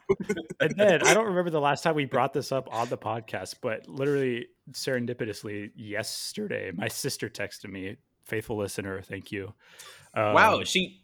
[0.60, 3.56] And then I don't remember the last time we brought this up on the podcast,
[3.62, 9.54] but literally serendipitously yesterday, my sister texted me, faithful listener, thank you.
[10.14, 11.04] Um, wow, she.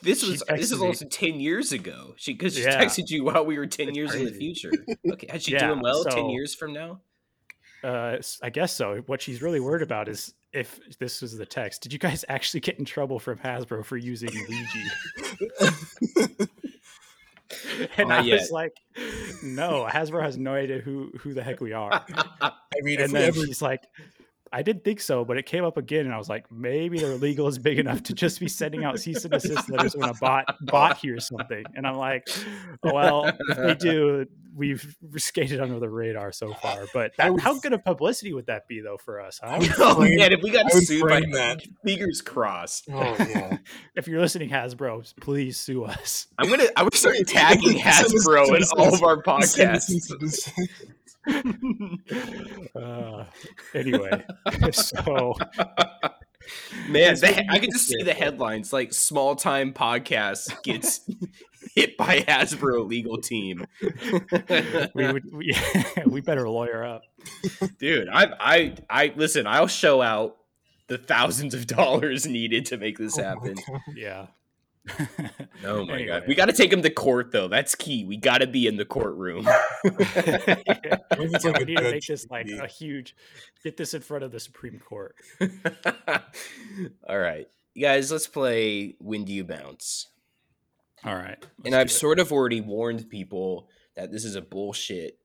[0.00, 0.86] This was this is me.
[0.86, 2.14] also ten years ago.
[2.16, 2.82] She because she Yeah.
[2.82, 4.72] texted you while we were ten years in the future.
[5.12, 7.00] Okay, is she Yeah, doing well ten years from now?
[7.84, 9.02] Uh, I guess so.
[9.06, 11.82] What she's really worried about is if this was the text.
[11.82, 15.68] Did you guys actually get in trouble from Hasbro for using Ouija?
[17.96, 18.40] And Not I yet.
[18.40, 18.76] was like,
[19.42, 21.90] no, Hasbro has no idea who who the heck we are.
[22.40, 23.82] I mean, and then ever she's like,
[24.54, 27.16] I didn't think so, but it came up again, and I was like, maybe their
[27.16, 30.14] legal is big enough to just be sending out cease and desist letters when a
[30.14, 31.64] bot bot hears something.
[31.74, 32.28] And I'm like,
[32.82, 36.86] well, if they do, we've skated under the radar so far.
[36.94, 39.40] But that, would- how good of publicity would that be, though, for us?
[39.42, 39.56] Huh?
[39.60, 41.62] would Oh frame- man, if we got sued by frame that.
[41.84, 42.86] fingers crossed.
[42.92, 43.58] Oh yeah.
[43.96, 46.28] If you're listening, Hasbro, please sue us.
[46.38, 50.52] I'm gonna I'm gonna start tagging Hasbro in all of our podcasts.
[52.74, 53.24] Uh,
[53.74, 54.24] anyway,
[54.72, 55.34] so
[56.88, 61.00] Man, the, I can just see the headlines like small time podcast gets
[61.74, 63.66] hit by Hasbro legal team.
[64.94, 65.56] we would we,
[66.06, 67.02] we better lawyer up.
[67.78, 70.36] Dude, I I I listen, I'll show out
[70.88, 73.54] the thousands of dollars needed to make this Oh happen.
[73.94, 74.26] Yeah.
[75.64, 76.06] Oh my Anyway.
[76.06, 76.24] god.
[76.28, 77.48] We gotta take him to court though.
[77.48, 78.04] That's key.
[78.04, 79.46] We gotta be in the courtroom.
[79.84, 79.94] What
[81.32, 83.14] if Yeah, like we a need to make this like a huge
[83.62, 85.14] get this in front of the Supreme Court.
[87.08, 87.46] All right.
[87.74, 90.08] You guys, let's play When Do You Bounce?
[91.04, 91.44] All right.
[91.64, 91.90] and I've it.
[91.90, 95.18] sort of already warned people that this is a bullshit,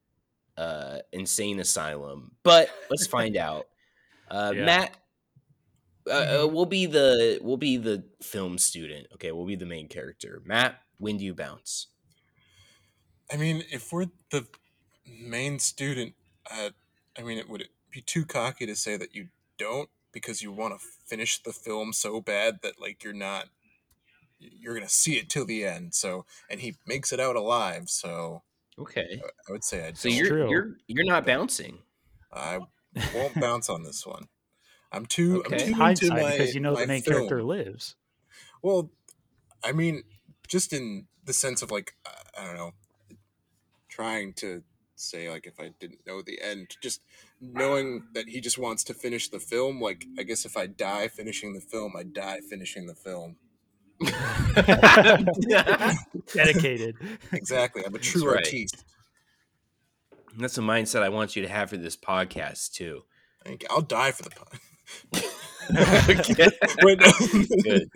[0.57, 2.31] uh, insane asylum.
[2.43, 3.67] But let's find out.
[4.29, 4.65] Uh, Yeah.
[4.65, 4.97] Matt,
[6.09, 9.07] uh, uh, we'll be the we'll be the film student.
[9.13, 10.41] Okay, we'll be the main character.
[10.45, 11.87] Matt, when do you bounce?
[13.31, 14.47] I mean, if we're the
[15.05, 16.13] main student,
[16.51, 16.71] uh,
[17.17, 20.51] I mean, it would it be too cocky to say that you don't because you
[20.51, 23.45] want to finish the film so bad that like you're not
[24.39, 25.93] you're gonna see it till the end.
[25.93, 27.89] So, and he makes it out alive.
[27.89, 28.43] So,
[28.79, 30.17] Okay, I would say I so don't.
[30.17, 30.49] you're true.
[30.49, 31.79] you're you're not bouncing.
[32.33, 32.59] I
[33.13, 34.27] won't bounce on this one.
[34.91, 35.43] I'm too.
[35.45, 35.71] Okay.
[35.73, 37.17] I'm too into my, because you know the main film.
[37.17, 37.95] character lives.
[38.61, 38.91] Well,
[39.63, 40.03] I mean,
[40.47, 42.71] just in the sense of like, I- I don't know,
[43.89, 44.63] trying to
[44.95, 47.01] say like if I didn't know the end, just
[47.41, 49.81] knowing that he just wants to finish the film.
[49.81, 53.35] Like, I guess if I die finishing the film, I die finishing the film.
[56.33, 56.95] Dedicated.
[57.33, 57.83] Exactly.
[57.85, 58.37] I'm a true right.
[58.37, 58.85] artiste.
[60.37, 63.03] That's a mindset I want you to have for this podcast too.
[63.43, 63.69] Thank you.
[63.71, 64.59] I'll die for the pun.
[65.75, 66.47] Okay.
[67.63, 67.89] Good.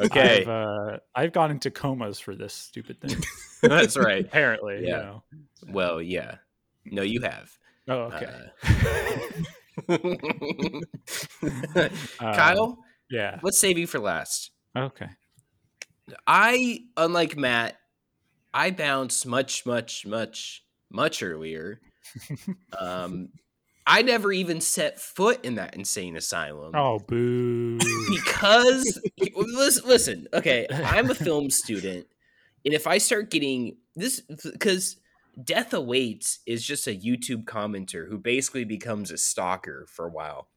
[0.00, 3.22] Okay, I've, uh, I've gone into comas for this stupid thing.
[3.62, 4.24] that's right.
[4.24, 4.90] Apparently, Yeah.
[4.96, 5.22] you know.
[5.68, 6.36] Well, yeah.
[6.84, 7.50] No, you have.
[7.88, 8.50] Oh, okay.
[9.88, 9.98] Uh,
[12.18, 12.78] Kyle,
[13.10, 13.38] Yeah.
[13.42, 14.50] let's save you for last.
[14.76, 15.08] Okay.
[16.26, 17.76] I, unlike Matt,
[18.52, 21.80] I bounce much, much, much, much earlier.
[22.78, 23.28] Um,
[23.86, 27.78] I never even set foot in that insane asylum Oh, boo.
[28.10, 32.06] because listen, listen, okay, I'm a film student,
[32.64, 34.96] and if I start getting this, because
[35.42, 40.48] Death Awaits is just a YouTube commenter who basically becomes a stalker for a while.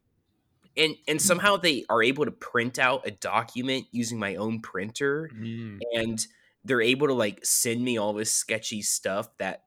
[0.77, 5.29] And and somehow they are able to print out a document using my own printer
[5.33, 5.79] Mm.
[5.93, 6.27] and
[6.65, 9.63] they're able to like send me all this sketchy stuff that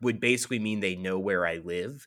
[0.00, 2.06] would basically mean they know where I live.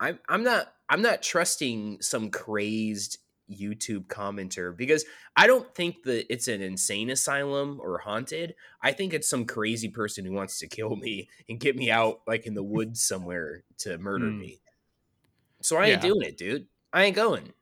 [0.00, 3.18] I'm I'm not I'm not trusting some crazed
[3.50, 5.04] YouTube commenter because
[5.36, 8.54] I don't think that it's an insane asylum or haunted.
[8.82, 12.20] I think it's some crazy person who wants to kill me and get me out
[12.26, 14.32] like in the woods somewhere to murder Mm.
[14.32, 14.60] me.
[15.62, 16.02] So I ain't Yeah.
[16.02, 16.68] doing it, dude.
[16.92, 17.52] I ain't going.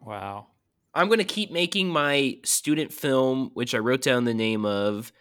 [0.00, 0.48] Wow.
[0.94, 5.12] I'm going to keep making my student film, which I wrote down the name of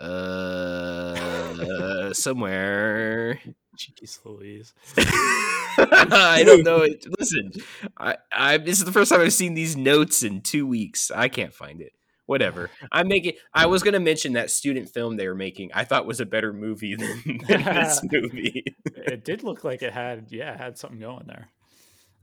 [0.00, 1.54] uh
[2.14, 3.40] somewhere.
[3.80, 4.74] Jeez Louise.
[4.96, 6.82] I don't know.
[6.82, 7.04] It.
[7.18, 7.50] Listen,
[7.96, 11.10] I, I this is the first time I've seen these notes in two weeks.
[11.10, 11.92] I can't find it.
[12.26, 12.70] Whatever.
[12.92, 13.32] I'm making.
[13.54, 15.70] I was going to mention that student film they were making.
[15.74, 18.64] I thought was a better movie than, than this movie.
[18.84, 21.48] it did look like it had, yeah, it had something going there.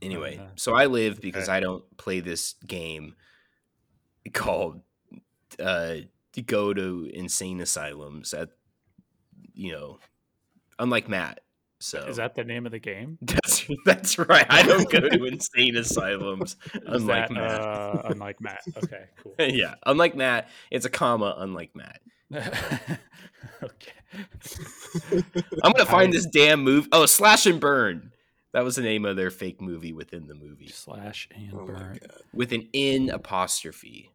[0.01, 1.57] Anyway, Uh, so I live because okay.
[1.57, 3.15] I don't play this game
[4.33, 4.81] called
[5.59, 5.95] uh
[6.45, 8.49] go to insane asylums at
[9.55, 9.97] you know
[10.77, 11.39] unlike Matt.
[11.79, 13.19] So Is that the name of the game?
[13.21, 14.45] that's that's right.
[14.49, 17.61] I don't go to insane asylums Is unlike that, Matt.
[17.61, 18.61] Uh, unlike Matt.
[18.83, 19.35] Okay, cool.
[19.39, 22.01] yeah, unlike Matt, it's a comma unlike Matt.
[23.63, 23.91] okay.
[25.63, 26.89] I'm gonna find I- this damn movie.
[26.91, 28.11] Oh, Slash and Burn.
[28.53, 31.99] That was the name of their fake movie within the movie Slash and Oh burn.
[32.33, 34.09] with an in apostrophe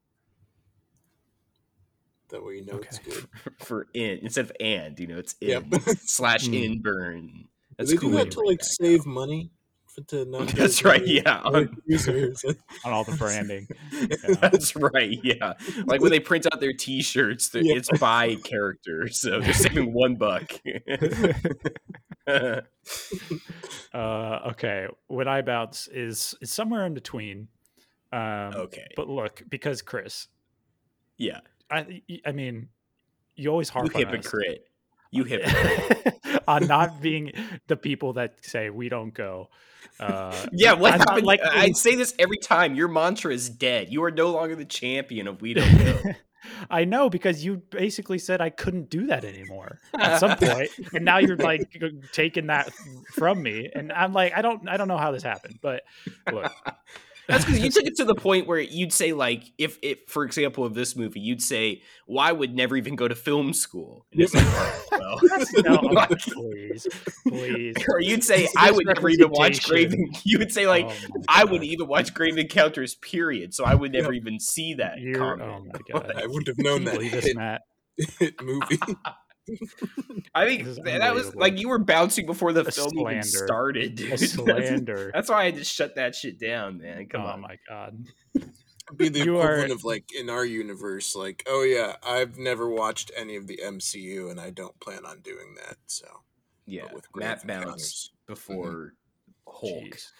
[2.30, 3.28] That way you know it's good.
[3.60, 4.98] for in instead of and.
[4.98, 5.80] You know, it's in Yep.
[6.00, 6.54] slash Hmm.
[6.54, 7.44] in burn.
[7.78, 8.10] That's they cool.
[8.10, 9.50] do that to like that save money
[9.86, 10.48] for to not.
[10.48, 11.54] That's right, any yeah, on-
[12.84, 13.66] On all the branding.
[14.40, 15.18] That's right.
[15.22, 15.54] Yeah,
[15.86, 17.74] like when they print out their T-shirts, Yeah.
[17.76, 20.50] it's by character, so they're saving one buck.
[22.26, 22.60] uh,
[23.94, 24.86] okay.
[25.08, 27.48] What I bounce is, is somewhere in between.
[28.12, 28.20] Um,
[28.54, 28.86] okay.
[28.96, 30.28] But look, because Chris,
[31.18, 31.40] Yeah.
[31.70, 32.68] I, I mean,
[33.36, 34.68] you always You harp on us hypocrite.
[35.12, 36.18] You hypocrite.
[36.48, 37.30] on not being
[37.68, 39.48] the people that say we don't go.
[40.00, 41.26] Uh, Yeah, what not happened?
[41.26, 42.74] like- I say this every time.
[42.74, 43.92] Your mantra is dead.
[43.92, 46.12] You are no longer the champion of We Don't Go.
[46.68, 51.04] I know because you basically said I couldn't do that anymore at some point, and
[51.04, 51.72] now you're like
[52.12, 52.72] taking that
[53.14, 55.84] from me, and I'm like, I don't, I don't know how this happened, but
[56.32, 56.50] look,
[57.28, 60.24] That's because you took it to the point where you'd say, like, if, if, for
[60.24, 64.20] example, of this movie, you'd say, "Well, would never even go to film school." And
[64.22, 64.44] it's like,
[64.92, 65.20] well,
[65.64, 66.86] no, I'm- please,
[67.28, 67.76] please.
[67.88, 71.44] or you'd say, "I would never even watch Grave." You would say, like, Oh I
[71.44, 72.94] wouldn't even watch Grave Encounters.
[72.96, 73.54] Period.
[73.54, 75.50] So I would never even see that You're, comment.
[75.50, 76.12] oh my god!
[76.16, 77.62] I wouldn't have known that believe this, Matt?
[78.18, 78.78] hit movie.
[80.34, 83.94] I think that that was like you were bouncing before the A film even started.
[83.96, 84.12] Dude.
[84.12, 85.10] That's, slander.
[85.14, 87.06] that's why I just shut that shit down, man.
[87.06, 87.40] Come oh on.
[87.40, 88.06] my god!
[88.96, 92.68] be the You are- equivalent of like in our universe, like, oh yeah, I've never
[92.68, 95.76] watched any of the MCU and I don't plan on doing that.
[95.86, 96.06] So
[96.66, 98.94] Yeah, with Matt Grave bounced before
[99.48, 99.50] mm-hmm.
[99.50, 99.84] Hulk.
[99.84, 100.10] Jeez,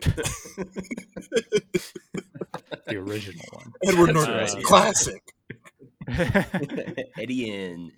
[2.86, 3.72] the original one.
[3.84, 5.22] Edward Norton right, was a classic.
[7.18, 7.92] Eddie in.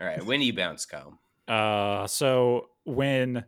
[0.00, 1.18] All right, when do you bounce, Kyle?
[1.48, 3.44] Uh, so when,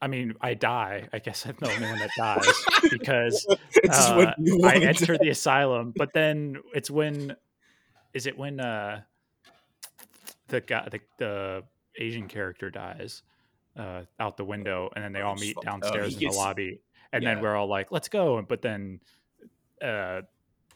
[0.00, 1.08] I mean, I die.
[1.12, 3.46] I guess I'm the only one that dies because
[3.90, 4.32] uh,
[4.64, 5.92] I enter the asylum.
[5.96, 7.34] But then it's when,
[8.14, 9.00] is it when uh,
[10.48, 11.64] the guy, the, the
[11.98, 13.22] Asian character dies
[13.76, 16.80] uh, out the window, and then they all meet oh, downstairs he in the lobby,
[17.12, 17.34] and yeah.
[17.34, 19.00] then we're all like, "Let's go!" But then
[19.82, 20.22] uh,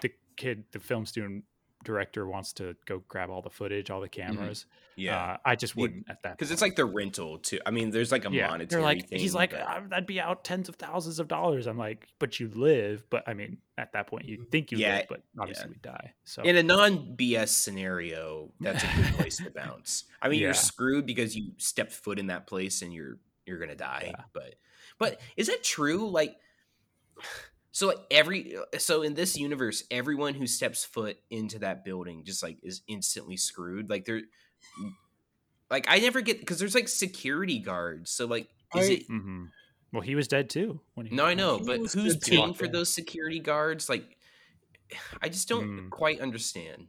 [0.01, 1.45] the kid, the film student
[1.85, 4.67] director, wants to go grab all the footage, all the cameras.
[4.99, 7.59] Uh, I just wouldn't at that because it's like the rental too.
[7.67, 9.19] I mean, there's like a yeah, monetary they're like thing.
[9.19, 11.67] he's like but- "Ah, that'd be out tens of thousands of dollars.
[11.67, 13.05] I'm like, but you live.
[13.11, 15.71] But I mean, at that point, you think you Yeah, live, but obviously yeah.
[15.71, 16.13] we die.
[16.25, 20.05] So in a non BS scenario, that's a good place to bounce.
[20.23, 20.47] I mean, Yeah.
[20.47, 24.13] you're screwed because you stepped foot in that place and you're you're gonna die.
[24.17, 24.25] Yeah.
[24.33, 24.55] But
[24.99, 26.09] but is that true?
[26.09, 26.37] Like,
[27.75, 32.41] so like every so in this universe, everyone who steps foot into that building just
[32.41, 33.91] like is instantly screwed.
[33.91, 34.23] Like they're
[35.71, 38.13] like I never get because there's like security guards.
[38.13, 39.09] So like, is I- it?
[39.09, 39.49] Mhm.
[39.93, 40.81] well, he was dead too.
[40.95, 43.89] When he No, I know, He but who's paying for those security guards?
[43.89, 44.17] Like,
[45.21, 45.91] I just don't Mm.
[45.91, 46.87] quite understand.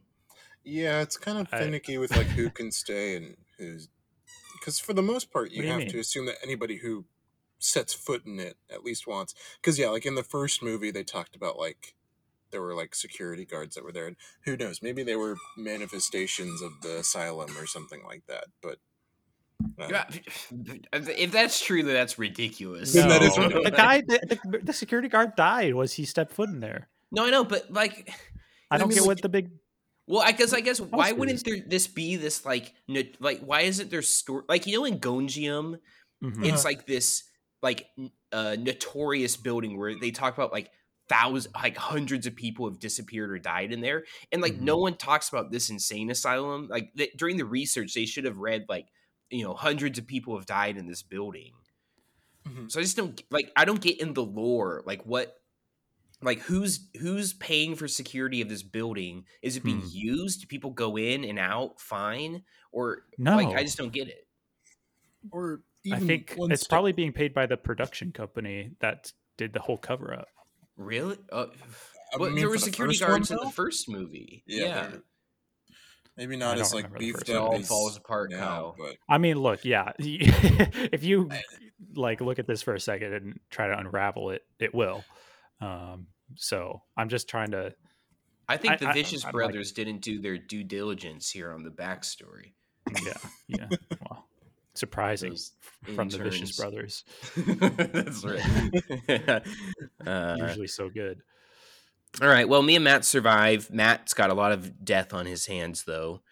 [0.62, 3.88] Yeah, it's kind of I- finicky with like who can stay and who's
[4.60, 5.88] because for the most part you What you have mean?
[5.90, 7.04] to assume that anybody who
[7.58, 9.34] sets foot in it at least once.
[9.60, 11.94] Because yeah, like in the first movie they talked about like
[12.52, 16.62] there were like security guards that were there, and who knows, maybe they were manifestations
[16.62, 18.44] of the asylum or something like that.
[18.62, 18.78] But
[19.80, 20.04] uh,
[20.92, 22.92] If that's true, then that's ridiculous.
[22.92, 23.64] Then that is ridiculous.
[23.70, 25.74] the guy, the, the, the security guard died.
[25.74, 26.88] Was he stepped foot in there?
[27.12, 28.10] No, I know, but like,
[28.70, 29.50] I I don't mean, get like- what the big.
[30.06, 33.62] well, I guess, I guess, why wouldn't there this be this like, no, like, why
[33.62, 34.44] isn't there story?
[34.48, 35.78] Like, you know, in Gonjiam,
[36.24, 36.46] Mhm.
[36.46, 37.24] it's like this,
[37.62, 40.70] like, n- a notorious building where they talk about like
[41.08, 44.96] thousands, like hundreds of people have disappeared or died in there, and like no one
[44.96, 46.68] talks about this insane asylum.
[46.68, 48.88] Like th- during the research, they should have read like
[49.30, 51.54] you know hundreds of people have died in this building.
[52.46, 52.70] Mhm.
[52.70, 55.36] So I just don't like I don't get in the lore like what
[56.22, 59.26] like who's who's paying for security of this building?
[59.42, 59.88] Is it being Hmm.
[59.88, 60.40] used?
[60.42, 62.44] Do people go in and out fine?
[62.72, 64.28] Or No, like I just don't get it.
[65.30, 69.52] Or I think one it's step- probably being paid by the production company that did
[69.52, 70.28] the whole cover up.
[70.76, 71.16] Really?
[71.32, 71.46] Uh,
[72.18, 74.42] well, there were the security guards in the first movie.
[74.46, 74.90] Yeah, Yeah.
[76.16, 77.42] maybe not I as like beefed first It up.
[77.42, 78.74] all as falls apart now, now.
[78.78, 81.30] but I mean, look, yeah, if you
[81.94, 85.04] like look at this for a second and try to unravel it, it will.
[85.60, 87.74] Um, so I'm just trying to.
[88.48, 91.52] I think I- the I- Vicious I like brothers didn't do their due diligence here
[91.52, 92.52] on the backstory.
[93.04, 93.12] Yeah,
[93.48, 93.68] yeah.
[94.08, 94.28] Well,
[94.78, 95.52] surprising Those
[95.94, 96.56] from the Vicious.
[96.60, 97.04] Brothers.
[97.36, 98.42] That's right.
[100.06, 101.20] uh, Usually so good.
[102.22, 102.48] all right.
[102.48, 103.70] Well, me and Matt survive.
[103.70, 106.22] Matt's got a lot of death on his hands, though.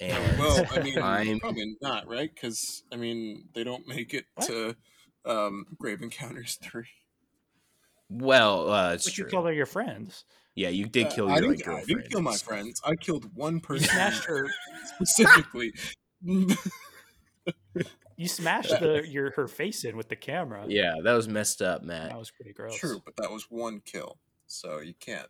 [0.00, 2.30] And well, I mean, I'm- probably not, right?
[2.34, 4.46] Because I mean, they don't make it What?
[4.48, 4.76] to
[5.24, 6.88] um, Grave Encounters three.
[8.08, 10.24] well, uh, it's But you killed all your friends.
[10.56, 12.80] Yeah, you did Uh, kill I your didn't, like, I didn't kill my friends.
[12.84, 14.48] I killed one person smashed her.
[14.84, 15.72] specifically.
[18.16, 20.64] You smashed the your her face in with the camera.
[20.68, 22.10] Yeah, that was messed up, Matt.
[22.10, 22.76] that was pretty gross.
[22.76, 25.26] True, but that was one kill, so you can't.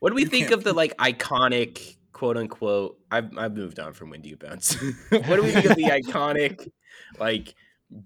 [0.00, 2.98] What do we think can't of the like iconic quote unquote?
[3.10, 4.74] I've I've moved on from When Do You Bounce.
[5.08, 6.70] what do we think of the iconic
[7.18, 7.54] like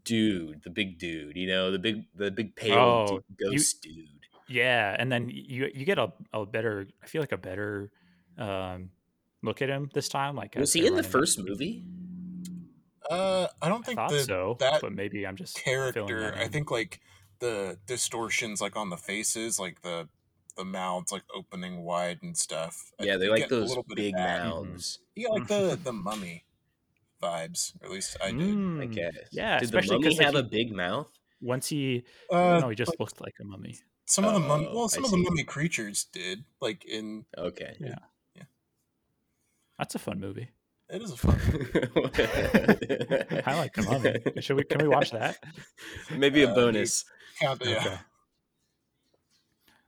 [0.05, 1.37] dude, the big dude?
[1.37, 4.07] You know, the big the big pale Oh, du- ghost dude.
[4.49, 6.87] Yeah, and then you you get a, a better.
[7.03, 7.91] I feel like a better
[8.39, 8.91] um,
[9.43, 10.37] look at him this time.
[10.37, 11.85] Like Was he in the running first movie?
[13.11, 16.21] Uh, I don't think thought the, so, that but maybe I'm just character.
[16.21, 17.01] that I think like
[17.41, 20.09] the distortions, like on the faces, like the
[20.57, 22.93] the mouths, like opening wide and stuff.
[23.01, 24.43] I- Yeah, they like those little bit of big that.
[24.45, 24.99] mouths.
[25.17, 26.45] You get like the the mummy
[27.23, 28.41] vibes, or at least I did.
[28.41, 29.29] I Mm, guess.
[29.33, 31.09] yeah, Did the especially mummy 'cause, like, have a big mouth?
[31.41, 33.79] once he Uh, no, he just like, looked like a mummy.
[34.07, 34.67] some of the mummy.
[34.71, 36.45] Oh, Well, I some of the mummy creatures did.
[36.61, 37.77] Like in Okay.
[37.81, 37.97] Yeah.
[38.37, 38.45] Yeah.
[39.79, 40.51] That's a fun movie.
[40.93, 41.39] It is a fun.
[43.47, 44.41] I like the mummy.
[44.43, 44.65] Should we?
[44.65, 45.39] Can we watch that?
[46.17, 47.05] Maybe a Uh, bonus.
[47.41, 47.53] Yeah.
[47.53, 47.97] Okay.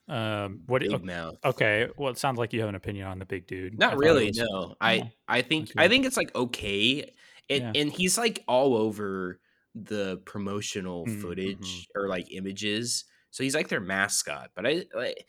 [0.09, 0.63] Um.
[0.67, 0.83] What?
[0.83, 1.37] Big o- mouth.
[1.45, 1.89] Okay.
[1.97, 3.79] Well, it sounds like you have an opinion on the big dude.
[3.79, 4.27] Not really.
[4.29, 5.83] was- No, I Oh, I think okay.
[5.85, 7.11] I think it's like okay,
[7.49, 7.73] and Yeah.
[7.81, 9.41] and he's like all over
[9.75, 13.05] the promotional Mm, footage or like images.
[13.31, 14.51] So he's like their mascot.
[14.55, 15.27] But I like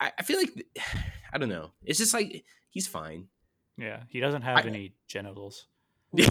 [0.00, 0.50] I, I feel like
[1.32, 1.72] I don't know.
[1.84, 3.28] It's just like he's fine.
[3.78, 4.02] Yeah.
[4.08, 5.66] He doesn't have I- any genitals.
[6.14, 6.22] Would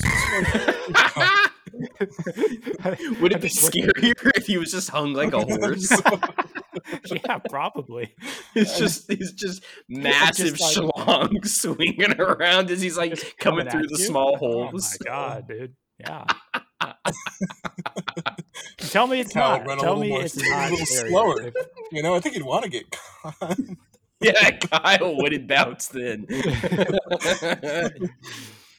[3.31, 5.91] it be scarier if he was just hung like a horse?
[7.11, 8.13] yeah, probably.
[8.55, 13.87] It's just he's just massive like- schlong swinging around as he's like Just coming through
[13.87, 14.05] the you?
[14.05, 14.97] small Oh holes.
[15.01, 15.75] my god, dude.
[15.99, 16.25] Yeah.
[18.77, 19.67] Tell me it's Kyle not.
[19.67, 21.09] run Tell me more- it's a not little scary.
[21.09, 21.51] slower.
[21.91, 23.57] You know, I think he'd want to get caught.
[24.23, 26.25] Yeah, Kyle wouldn't bounce then.
[26.31, 27.89] oh,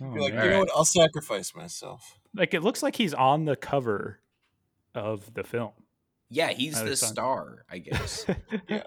[0.01, 0.45] You're like, man.
[0.45, 0.71] you know what?
[0.75, 2.19] I'll sacrifice myself.
[2.35, 4.21] like it looks like he's on the cover
[4.95, 5.73] of the film.
[6.29, 6.97] yeah, he's the fun.
[6.97, 8.27] star, I guess.
[8.69, 8.83] Yeah,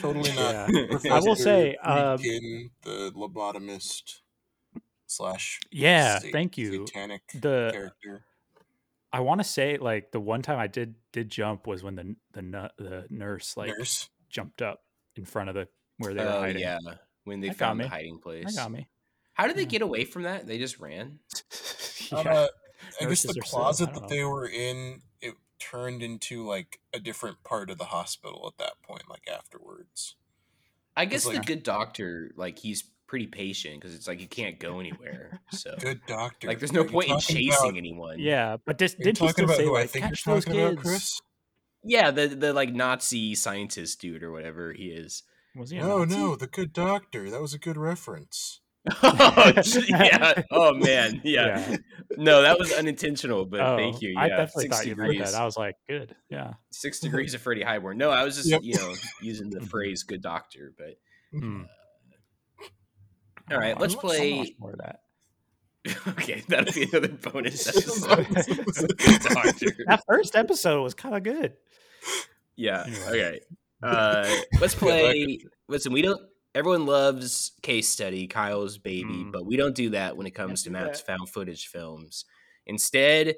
[0.00, 0.68] totally not.
[1.04, 1.14] Yeah.
[1.14, 4.20] I will say, um, Friedkin, the lobotomist
[5.06, 6.86] slash Yeah, sa- thank you.
[6.86, 8.24] satanic The character.
[9.12, 12.16] I want to say like the one time I did did jump was when the
[12.32, 14.08] the the nurse like Nurse.
[14.28, 14.82] jumped up
[15.14, 16.62] in front of the where they were Oh hiding.
[16.62, 16.78] yeah,
[17.24, 17.88] when they That found the me.
[17.90, 18.56] hiding that place.
[18.56, 18.88] got me.
[19.34, 20.46] How did they get away from that?
[20.46, 21.18] They just ran.
[22.12, 22.18] yeah.
[22.18, 22.46] Uh,
[23.00, 24.08] I guess the are so- I closet that know.
[24.08, 28.74] they were in, it turned into like a different part of the hospital at that
[28.82, 30.14] point, like afterwards.
[30.96, 34.78] I guess the good doctor, like he's pretty patient because it's like you can't go
[34.80, 35.40] anywhere.
[35.50, 36.48] So Good doctor.
[36.48, 38.18] like, there's no Are point in chasing about- anyone.
[38.18, 40.02] yeah, but dis- are you did he talking still about say who I like think
[40.04, 40.56] you're catch those kids?
[40.58, 41.20] about, Chris?
[41.84, 42.10] yeah.
[42.10, 45.22] The the like Nazi scientist dude or whatever he is.
[45.56, 46.16] Was he a No, Nazi?
[46.18, 47.30] no, the good doctor.
[47.30, 48.60] That was a good reference.
[49.02, 49.52] oh
[49.88, 50.42] yeah.
[50.50, 51.20] Oh man.
[51.24, 51.64] Yeah.
[51.70, 51.76] Yeah.
[52.18, 53.46] No, that was unintentional.
[53.46, 54.10] But Oh, thank you.
[54.10, 54.20] Yeah.
[54.20, 55.18] I definitely six thought you degrees.
[55.20, 55.40] meant that.
[55.40, 56.14] I was like, good.
[56.28, 56.54] Yeah.
[56.70, 57.94] Six degrees of Freddie Highmore.
[57.94, 58.60] No, I was just Yep.
[58.62, 60.98] you know using the phrase "good doctor." But
[61.32, 61.62] Hmm.
[63.50, 65.00] All right, I let's want so play- much more of that.
[66.08, 68.24] okay, that'll be another bonus episode.
[69.86, 71.54] That first episode was kind of good.
[72.56, 72.84] Yeah.
[72.86, 73.02] Anyway.
[73.08, 73.40] Okay.
[73.84, 74.28] Uh,
[74.60, 75.40] let's play.
[75.68, 76.20] Listen, we don't.
[76.54, 79.32] Everyone loves case study, Kyle's baby, Mm.
[79.32, 81.06] but we don't do that when it comes to Matt's that.
[81.06, 82.24] found footage films.
[82.66, 83.34] Instead,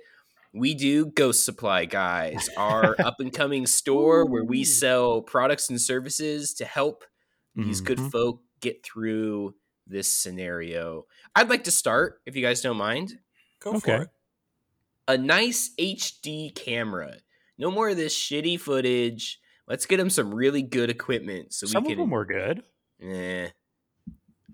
[0.52, 5.80] we do Ghost Supply Guys, our up and coming store where we sell products and
[5.80, 7.04] services to help
[7.54, 8.12] these good Mhm.
[8.12, 9.54] folk get through
[9.86, 11.06] this scenario.
[11.34, 13.18] I'd like to start, if you guys don't mind,
[13.60, 13.96] Go Okay.
[13.96, 14.08] for it.
[15.08, 17.16] a nice HD camera.
[17.56, 19.40] No more of this shitty footage.
[19.68, 22.04] Let's get them some really good equipment so Some we of can.
[22.04, 22.62] them were good.
[23.00, 23.48] Yeah.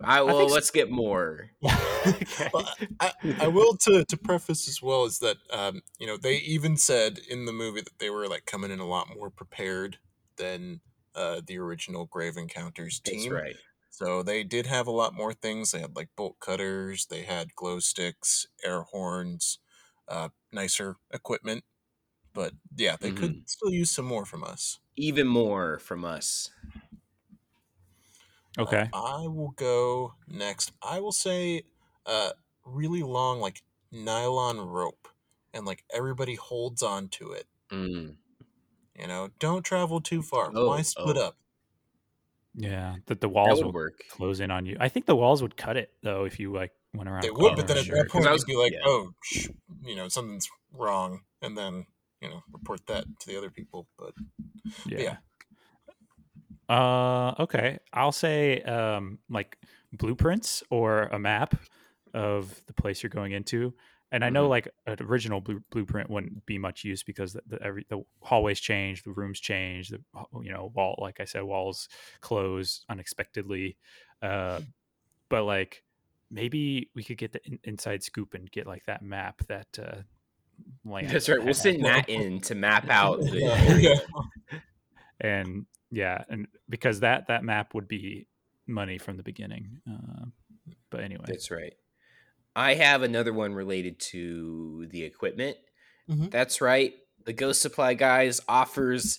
[0.05, 1.51] I well, think s- let's get more.
[2.07, 2.51] okay.
[2.53, 6.37] Well, I, I will to, to preface as well is that um, you know they
[6.39, 9.99] even said in the movie that they were like coming in a lot more prepared
[10.37, 10.81] than
[11.15, 13.31] uh, the original Grave Encounters team.
[13.31, 13.57] That's right.
[13.91, 15.71] So they did have a lot more things.
[15.71, 19.59] They had like bolt cutters, they had glow sticks, air horns,
[20.09, 21.65] uh, nicer equipment.
[22.33, 24.81] But yeah, they could still use some more from us.
[24.97, 26.51] Even more from us.
[28.59, 28.89] Uh, Okay.
[28.93, 30.73] I will go next.
[30.83, 31.63] I will say
[32.05, 32.33] uh
[32.67, 35.09] really long like nylon rope
[35.55, 37.47] and like everybody holds on to it.
[37.71, 38.17] Mm.
[38.99, 40.51] You know, don't travel too far.
[40.55, 41.29] Oh, Why split oh.
[41.29, 41.37] up?
[42.55, 42.97] Yeah.
[43.07, 44.03] That the That walls would will work.
[44.11, 44.77] close in on you.
[44.79, 47.23] I think the walls would cut it though if you like went around.
[47.23, 47.97] They would, but then at sure.
[47.97, 48.81] that 'Cause point I you'd be like, yeah.
[48.85, 49.49] "Oh, sh-
[49.83, 51.87] you know, something's wrong," and then
[52.23, 53.89] you know, report that to the other people.
[53.99, 54.15] But
[54.87, 54.99] Yeah.
[54.99, 55.17] yeah.
[56.69, 57.79] Uh, okay.
[57.93, 59.59] I'll say um, like
[59.93, 61.55] blueprints or a map
[62.15, 63.75] of the place you're going into.
[64.11, 64.51] And I know Mhm.
[64.51, 68.61] like an original blue, blueprint wouldn't be much use because the, the every the hallways
[68.61, 70.03] change, the rooms change, the
[70.43, 71.89] you know wall like I said walls
[72.21, 73.79] close unexpectedly.
[74.21, 74.61] Uh,
[75.31, 75.85] but like
[76.31, 80.03] maybe we could get the in, inside scoop and get like that map that uh,
[80.85, 81.39] Lance That's right.
[81.39, 81.57] We'll had.
[81.57, 84.01] send Matt in to map out the Yeah, area.
[84.53, 84.59] yeah.
[85.21, 88.27] and yeah and because that that map would be
[88.67, 90.25] money from the beginning uh,
[90.91, 91.75] but anyway That's right.
[92.57, 95.57] I have another one related to the equipment.
[96.11, 96.31] Mhm.
[96.31, 96.93] That's right.
[97.25, 99.19] The Ghost Supply Guys offers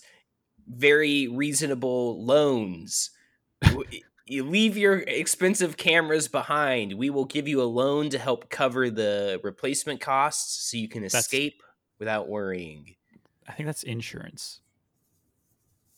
[0.68, 3.10] very reasonable loans.
[4.26, 6.94] W- you leave your expensive cameras behind.
[6.94, 11.02] We will give you a loan to help cover the replacement costs so you can
[11.02, 11.62] That's- escape
[11.98, 12.96] without worrying.
[13.46, 14.60] i think that's insurance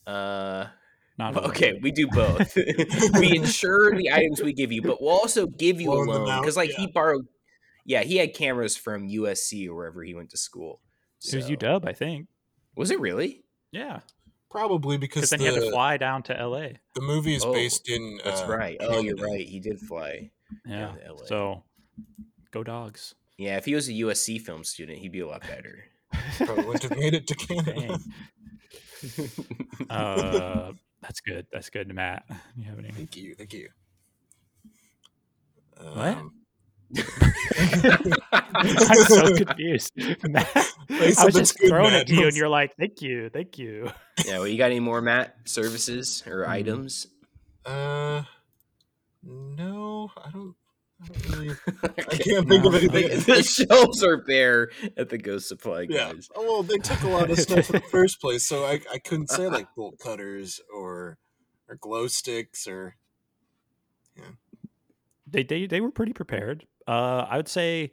[0.06, 0.66] Uh
[1.18, 1.80] not Well, okay, loan.
[1.82, 2.54] we do both.
[3.18, 6.40] we insure the items we give you, but we'll also give you Loan a loan
[6.42, 6.76] because, like, yeah.
[6.80, 7.26] he borrowed.
[7.86, 10.82] Yeah, he had cameras from USC or wherever he went to school.
[11.24, 12.26] it was So- uw i think
[12.76, 13.44] Was it really?
[13.72, 14.00] yeah
[14.50, 17.44] Probably because because then the, he had to fly down to la the movie is
[17.44, 18.20] Oh, based in.
[18.24, 18.76] That's uh, right.
[18.80, 19.46] Oh, you're right.
[19.46, 20.30] He did fly.
[20.64, 21.24] yeah to LA.
[21.26, 21.64] so
[22.52, 25.84] go dogs Yeah, if he was a USC film student, he'd be a lot better.
[26.38, 27.98] Probably wouldn't have made it to Canada.
[29.90, 30.72] Uh
[31.02, 32.24] that's good that's good matt
[32.56, 33.68] you have any Thank you, thank you.
[35.78, 36.18] What?
[38.32, 39.92] I'm so confused
[40.28, 40.48] Matt,
[40.90, 43.90] i was just good, throwing it to you and you're like thank you thank you
[44.24, 46.50] yeah, well, you got any more Matt services or Hmm.
[46.50, 47.06] items?
[47.64, 48.22] Uh,
[49.22, 50.54] no, I don't.
[51.02, 51.50] I don't really.
[51.82, 52.78] I can't think of No.
[52.78, 53.08] anything.
[53.08, 56.28] The, the shelves are bare at the Ghost Supply guys.
[56.34, 58.98] Oh, well, they took a lot of stuff in the first place, so I, I
[58.98, 61.18] couldn't say like bolt cutters or
[61.68, 62.96] or glow sticks or
[64.16, 64.30] yeah.
[65.26, 66.66] they they they were pretty prepared.
[66.86, 67.92] Uh, I would say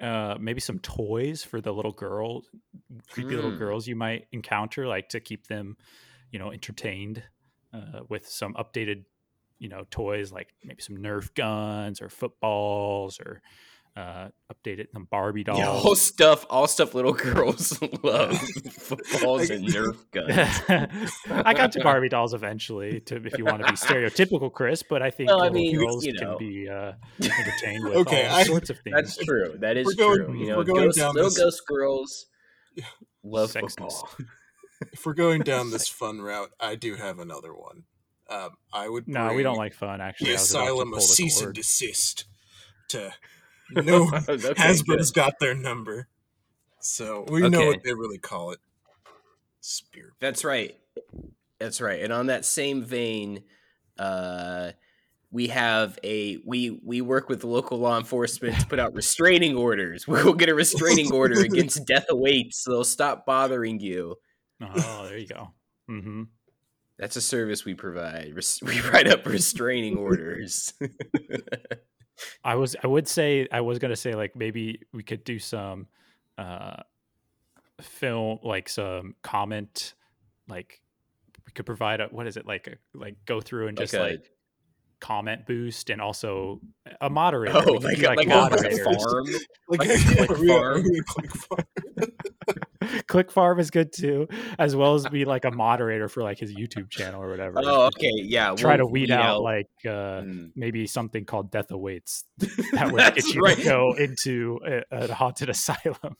[0.00, 2.42] uh, maybe some toys for the little girl,
[3.08, 3.52] creepy little Hmm.
[3.52, 5.76] girls you might encounter, like to keep them,
[6.32, 7.24] you know, entertained
[7.72, 9.04] uh, with some updated,
[9.58, 13.42] you know, toys like maybe some Nerf guns or footballs or
[13.96, 15.58] uh, updated some Barbie dolls.
[15.58, 18.38] Yeah, all stuff, all stuff little girls love.
[18.38, 21.10] Footballs and Nerf guns.
[21.30, 24.82] I got to Barbie dolls eventually, to if you want to be stereotypical, Chris.
[24.88, 28.26] But I think Well, I little mean, girls you can be uh, entertained with Okay,
[28.26, 28.94] all I- sorts of things.
[28.94, 29.56] That's true.
[29.60, 30.34] That is we're going- true.
[30.34, 32.26] You if know, we're going ghost, down little this- ghost girls
[33.24, 33.78] love Sexist.
[33.78, 34.08] football.
[34.92, 37.84] if we're going down this fun route, I do have another one.
[38.30, 39.08] Um, I would.
[39.08, 40.00] No, we don't like fun.
[40.00, 42.26] Actually, the I was asylum of cease and desist.
[42.90, 43.12] To
[43.72, 45.14] no, Okay, Hasbro's good.
[45.20, 46.08] got their number,
[46.80, 48.58] so we know what they really call it.
[49.60, 50.12] Spear.
[50.20, 50.76] That's right.
[51.58, 52.02] That's right.
[52.02, 53.42] And on that same vein,
[53.98, 54.70] uh,
[55.30, 60.06] we have a we we work with local law enforcement to put out restraining orders.
[60.08, 62.62] We'll get a restraining order against death awaits.
[62.64, 64.16] So they'll stop bothering you.
[64.62, 65.48] Oh, there you go.
[65.90, 66.22] Mm-hmm.
[66.98, 68.32] That's a service we provide.
[68.34, 70.72] Res- We write up restraining orders.
[72.44, 72.76] I was.
[72.82, 73.46] I would say.
[73.52, 75.86] I was gonna say like maybe we could do some
[76.36, 76.76] uh,
[77.80, 79.94] film, like some comment,
[80.48, 80.80] like
[81.46, 84.00] we could provide a what is it like a, like go through and just a
[84.00, 84.30] like
[85.00, 86.60] comment boost and also
[87.00, 87.56] a moderator.
[87.56, 88.80] Oh, We can like, a- like, like a moderators.
[88.84, 89.26] farm.
[89.68, 89.90] Like, Like
[90.30, 91.62] a farm.
[92.92, 93.58] we click farm.
[93.60, 94.28] Is good too,
[94.58, 97.60] as well as be like a moderator for like his YouTube channel or whatever.
[97.62, 98.54] Oh, okay, yeah.
[98.54, 100.50] Try we'll to weed out, like uh, Mm.
[100.56, 102.24] maybe something called Death Awaits
[102.72, 103.56] that would get you right.
[103.56, 105.96] to go into a, a haunted asylum.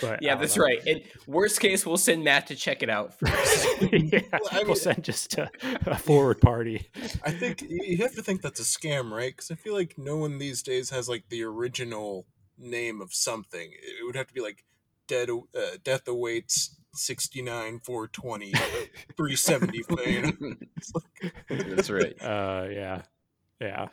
[0.00, 0.62] But yeah, that's know.
[0.64, 0.78] right.
[0.86, 3.82] And worst case, we'll send Matt to check it out first.
[3.92, 5.50] yeah, Well, I we'll send just a,
[5.86, 6.86] a forward party.
[7.24, 9.32] I think you have to think that's a scam, right?
[9.34, 12.26] Because I feel like no one these days has like the original
[12.56, 13.72] name of something.
[13.72, 14.64] It would have to be like
[15.08, 18.52] Dead uh, Death Awaits 69 420
[19.16, 19.78] 370.
[20.08, 20.56] you
[21.74, 22.14] that's right.
[22.22, 23.02] Uh, yeah,
[23.60, 23.86] yeah.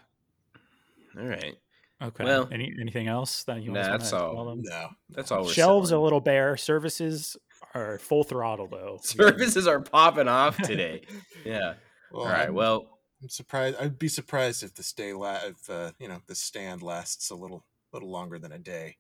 [1.18, 1.55] All right.
[2.01, 2.24] Okay.
[2.24, 4.55] Well, Any anything else that you nah, want to that's all.
[4.57, 4.89] No.
[5.09, 6.57] That's all we're Shelves a little bare.
[6.57, 7.38] Services
[7.74, 8.99] are full throttle though.
[9.03, 11.03] Services are popping off today.
[11.45, 11.76] Yeah.
[12.11, 12.49] Well, All right.
[12.49, 13.78] I'm, Well, I'm surprised.
[13.80, 17.36] I'd be surprised if the stay la- if uh, you know the stand lasts a
[17.36, 17.63] little
[17.93, 18.97] little longer than a day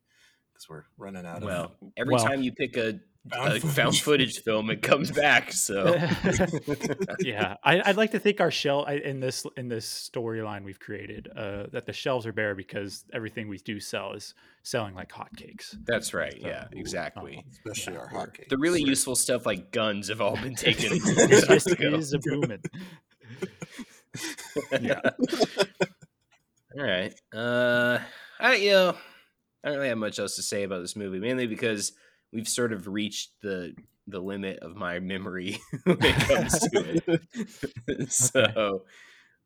[0.55, 1.43] because we're running out of.
[1.43, 1.75] well.
[1.97, 2.99] Every Well- time you pick a,
[3.31, 5.51] Found a found footage film, it comes back.
[5.51, 5.95] So
[7.19, 10.79] yeah, I, I'd like to think our shelf I- in this in this storyline we've
[10.79, 15.11] created uh, that the shelves are bare because everything we do sell is selling like
[15.11, 15.75] hotcakes.
[15.87, 16.37] that's right.
[16.39, 16.67] So, Yeah.
[16.73, 17.43] Exactly.
[17.51, 18.49] especially Yeah, our hotcakes.
[18.49, 20.91] The really useful stuff like guns have all been taken.
[21.03, 21.95] It just ago.
[21.95, 22.61] is a booming.
[24.81, 25.01] Yeah.
[26.77, 27.13] All right.
[27.33, 27.99] Uh,
[28.39, 28.95] I you know,
[29.65, 31.93] I don't really have much else to say about this movie, mainly because
[32.31, 33.73] we've sort of reached the
[34.07, 37.01] the limit of my memory when it comes to
[37.87, 38.11] it.
[38.11, 38.83] so,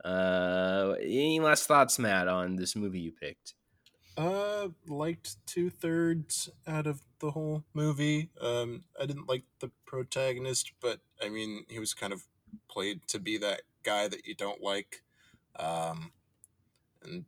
[0.03, 3.53] uh, any last thoughts, Matt, on this movie you picked?
[4.17, 8.30] Uh, liked two thirds out of the whole movie.
[8.41, 12.24] Um, I didn't like the protagonist, but I mean, he was kind of
[12.70, 15.03] played to be that guy that you don't like.
[15.57, 16.11] Um,
[17.01, 17.24] and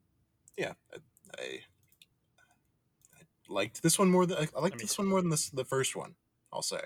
[0.58, 0.98] yeah, I,
[1.42, 1.60] I, I
[3.52, 5.96] liked this one more than I, I liked this one more than this the first
[5.96, 6.16] one.
[6.54, 6.82] I'll say.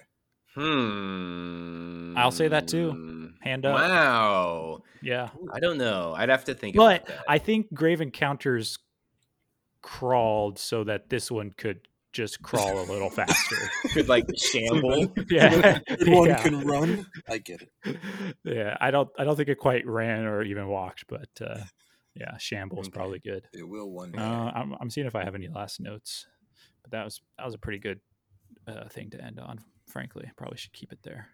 [0.55, 2.13] Hmm.
[2.17, 3.31] I'll say that too.
[3.41, 3.75] Hand up.
[3.75, 4.83] Wow.
[5.01, 6.13] Yeah, I don't know.
[6.15, 7.23] I'd have to think but about that.
[7.27, 8.77] I think Grave Encounters
[9.81, 11.81] crawled so that this one could
[12.13, 13.57] just crawl a little faster.
[13.93, 15.11] could like shamble.
[15.29, 16.41] yeah, Good one yeah.
[16.41, 17.05] can run.
[17.29, 17.97] I get it.
[18.43, 18.77] yeah.
[18.79, 19.09] I don't.
[19.19, 21.59] I don't think it quite ran or even walked, but uh,
[22.15, 22.95] yeah, shamble is Okay.
[22.95, 23.45] probably good.
[23.53, 24.19] It will one day.
[24.19, 26.25] Uh, I'm, I'm seeing if I have any last notes,
[26.85, 27.99] but that was that was a pretty good
[28.67, 29.59] uh, thing to end on.
[29.87, 31.27] Frankly, probably should keep it there.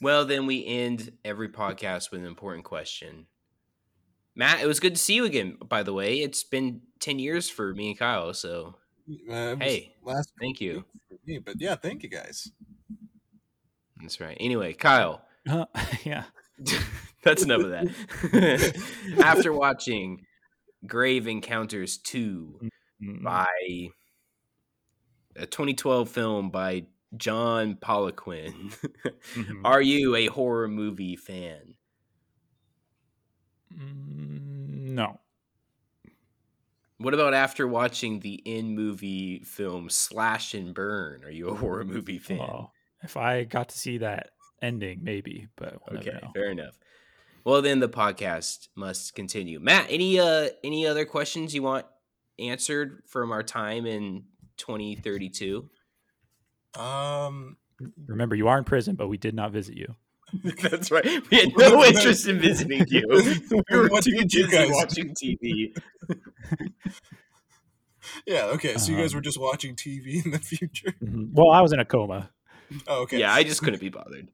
[0.00, 3.26] Well, then we end every podcast with an important question.
[4.36, 6.18] Matt, it was good to see you again, by the way.
[6.20, 8.74] It's been 10 years for me and Kyle, so
[9.30, 10.84] Uh, hey, last thank you.
[11.08, 12.50] for me, but yeah, thank you guys.
[14.00, 14.36] That's right.
[14.40, 15.66] Anyway, Kyle, Uh,
[16.04, 16.24] yeah.
[17.22, 18.82] that's enough of that.
[19.24, 20.24] After watching
[20.86, 22.60] Grave Encounters 2
[23.02, 23.46] Mm, by
[25.36, 28.74] a 2012 film by John Poliquin,
[29.34, 29.60] mhm.
[29.64, 31.74] are you a horror movie fan?
[33.72, 35.20] Mm, no.
[36.98, 41.24] What about after watching the in movie film Slash and Burn?
[41.24, 42.38] Are you a horror movie fan?
[42.38, 42.72] Well,
[43.02, 44.30] if I got to see that
[44.62, 46.78] ending, maybe, but we'll okay, fair enough.
[47.44, 49.60] Well, then the podcast must continue.
[49.60, 51.84] Matt, any uh any other questions you want
[52.38, 54.24] answered from our time in
[54.56, 55.68] 2032?
[56.78, 57.56] Um,
[58.06, 59.94] Remember, you are in prison, but we did not visit you.
[60.62, 61.04] That's right.
[61.30, 63.04] We had no interest in visiting you.
[63.70, 65.76] We were What too you busy guys- watching TV.
[68.26, 68.76] yeah, okay.
[68.76, 70.94] So you guys Um, were just watching TV in the future.
[71.02, 71.30] Mhm.
[71.32, 72.30] Well, I was in a coma.
[72.88, 73.18] Oh, okay.
[73.18, 74.28] Yeah, I just couldn't be bothered.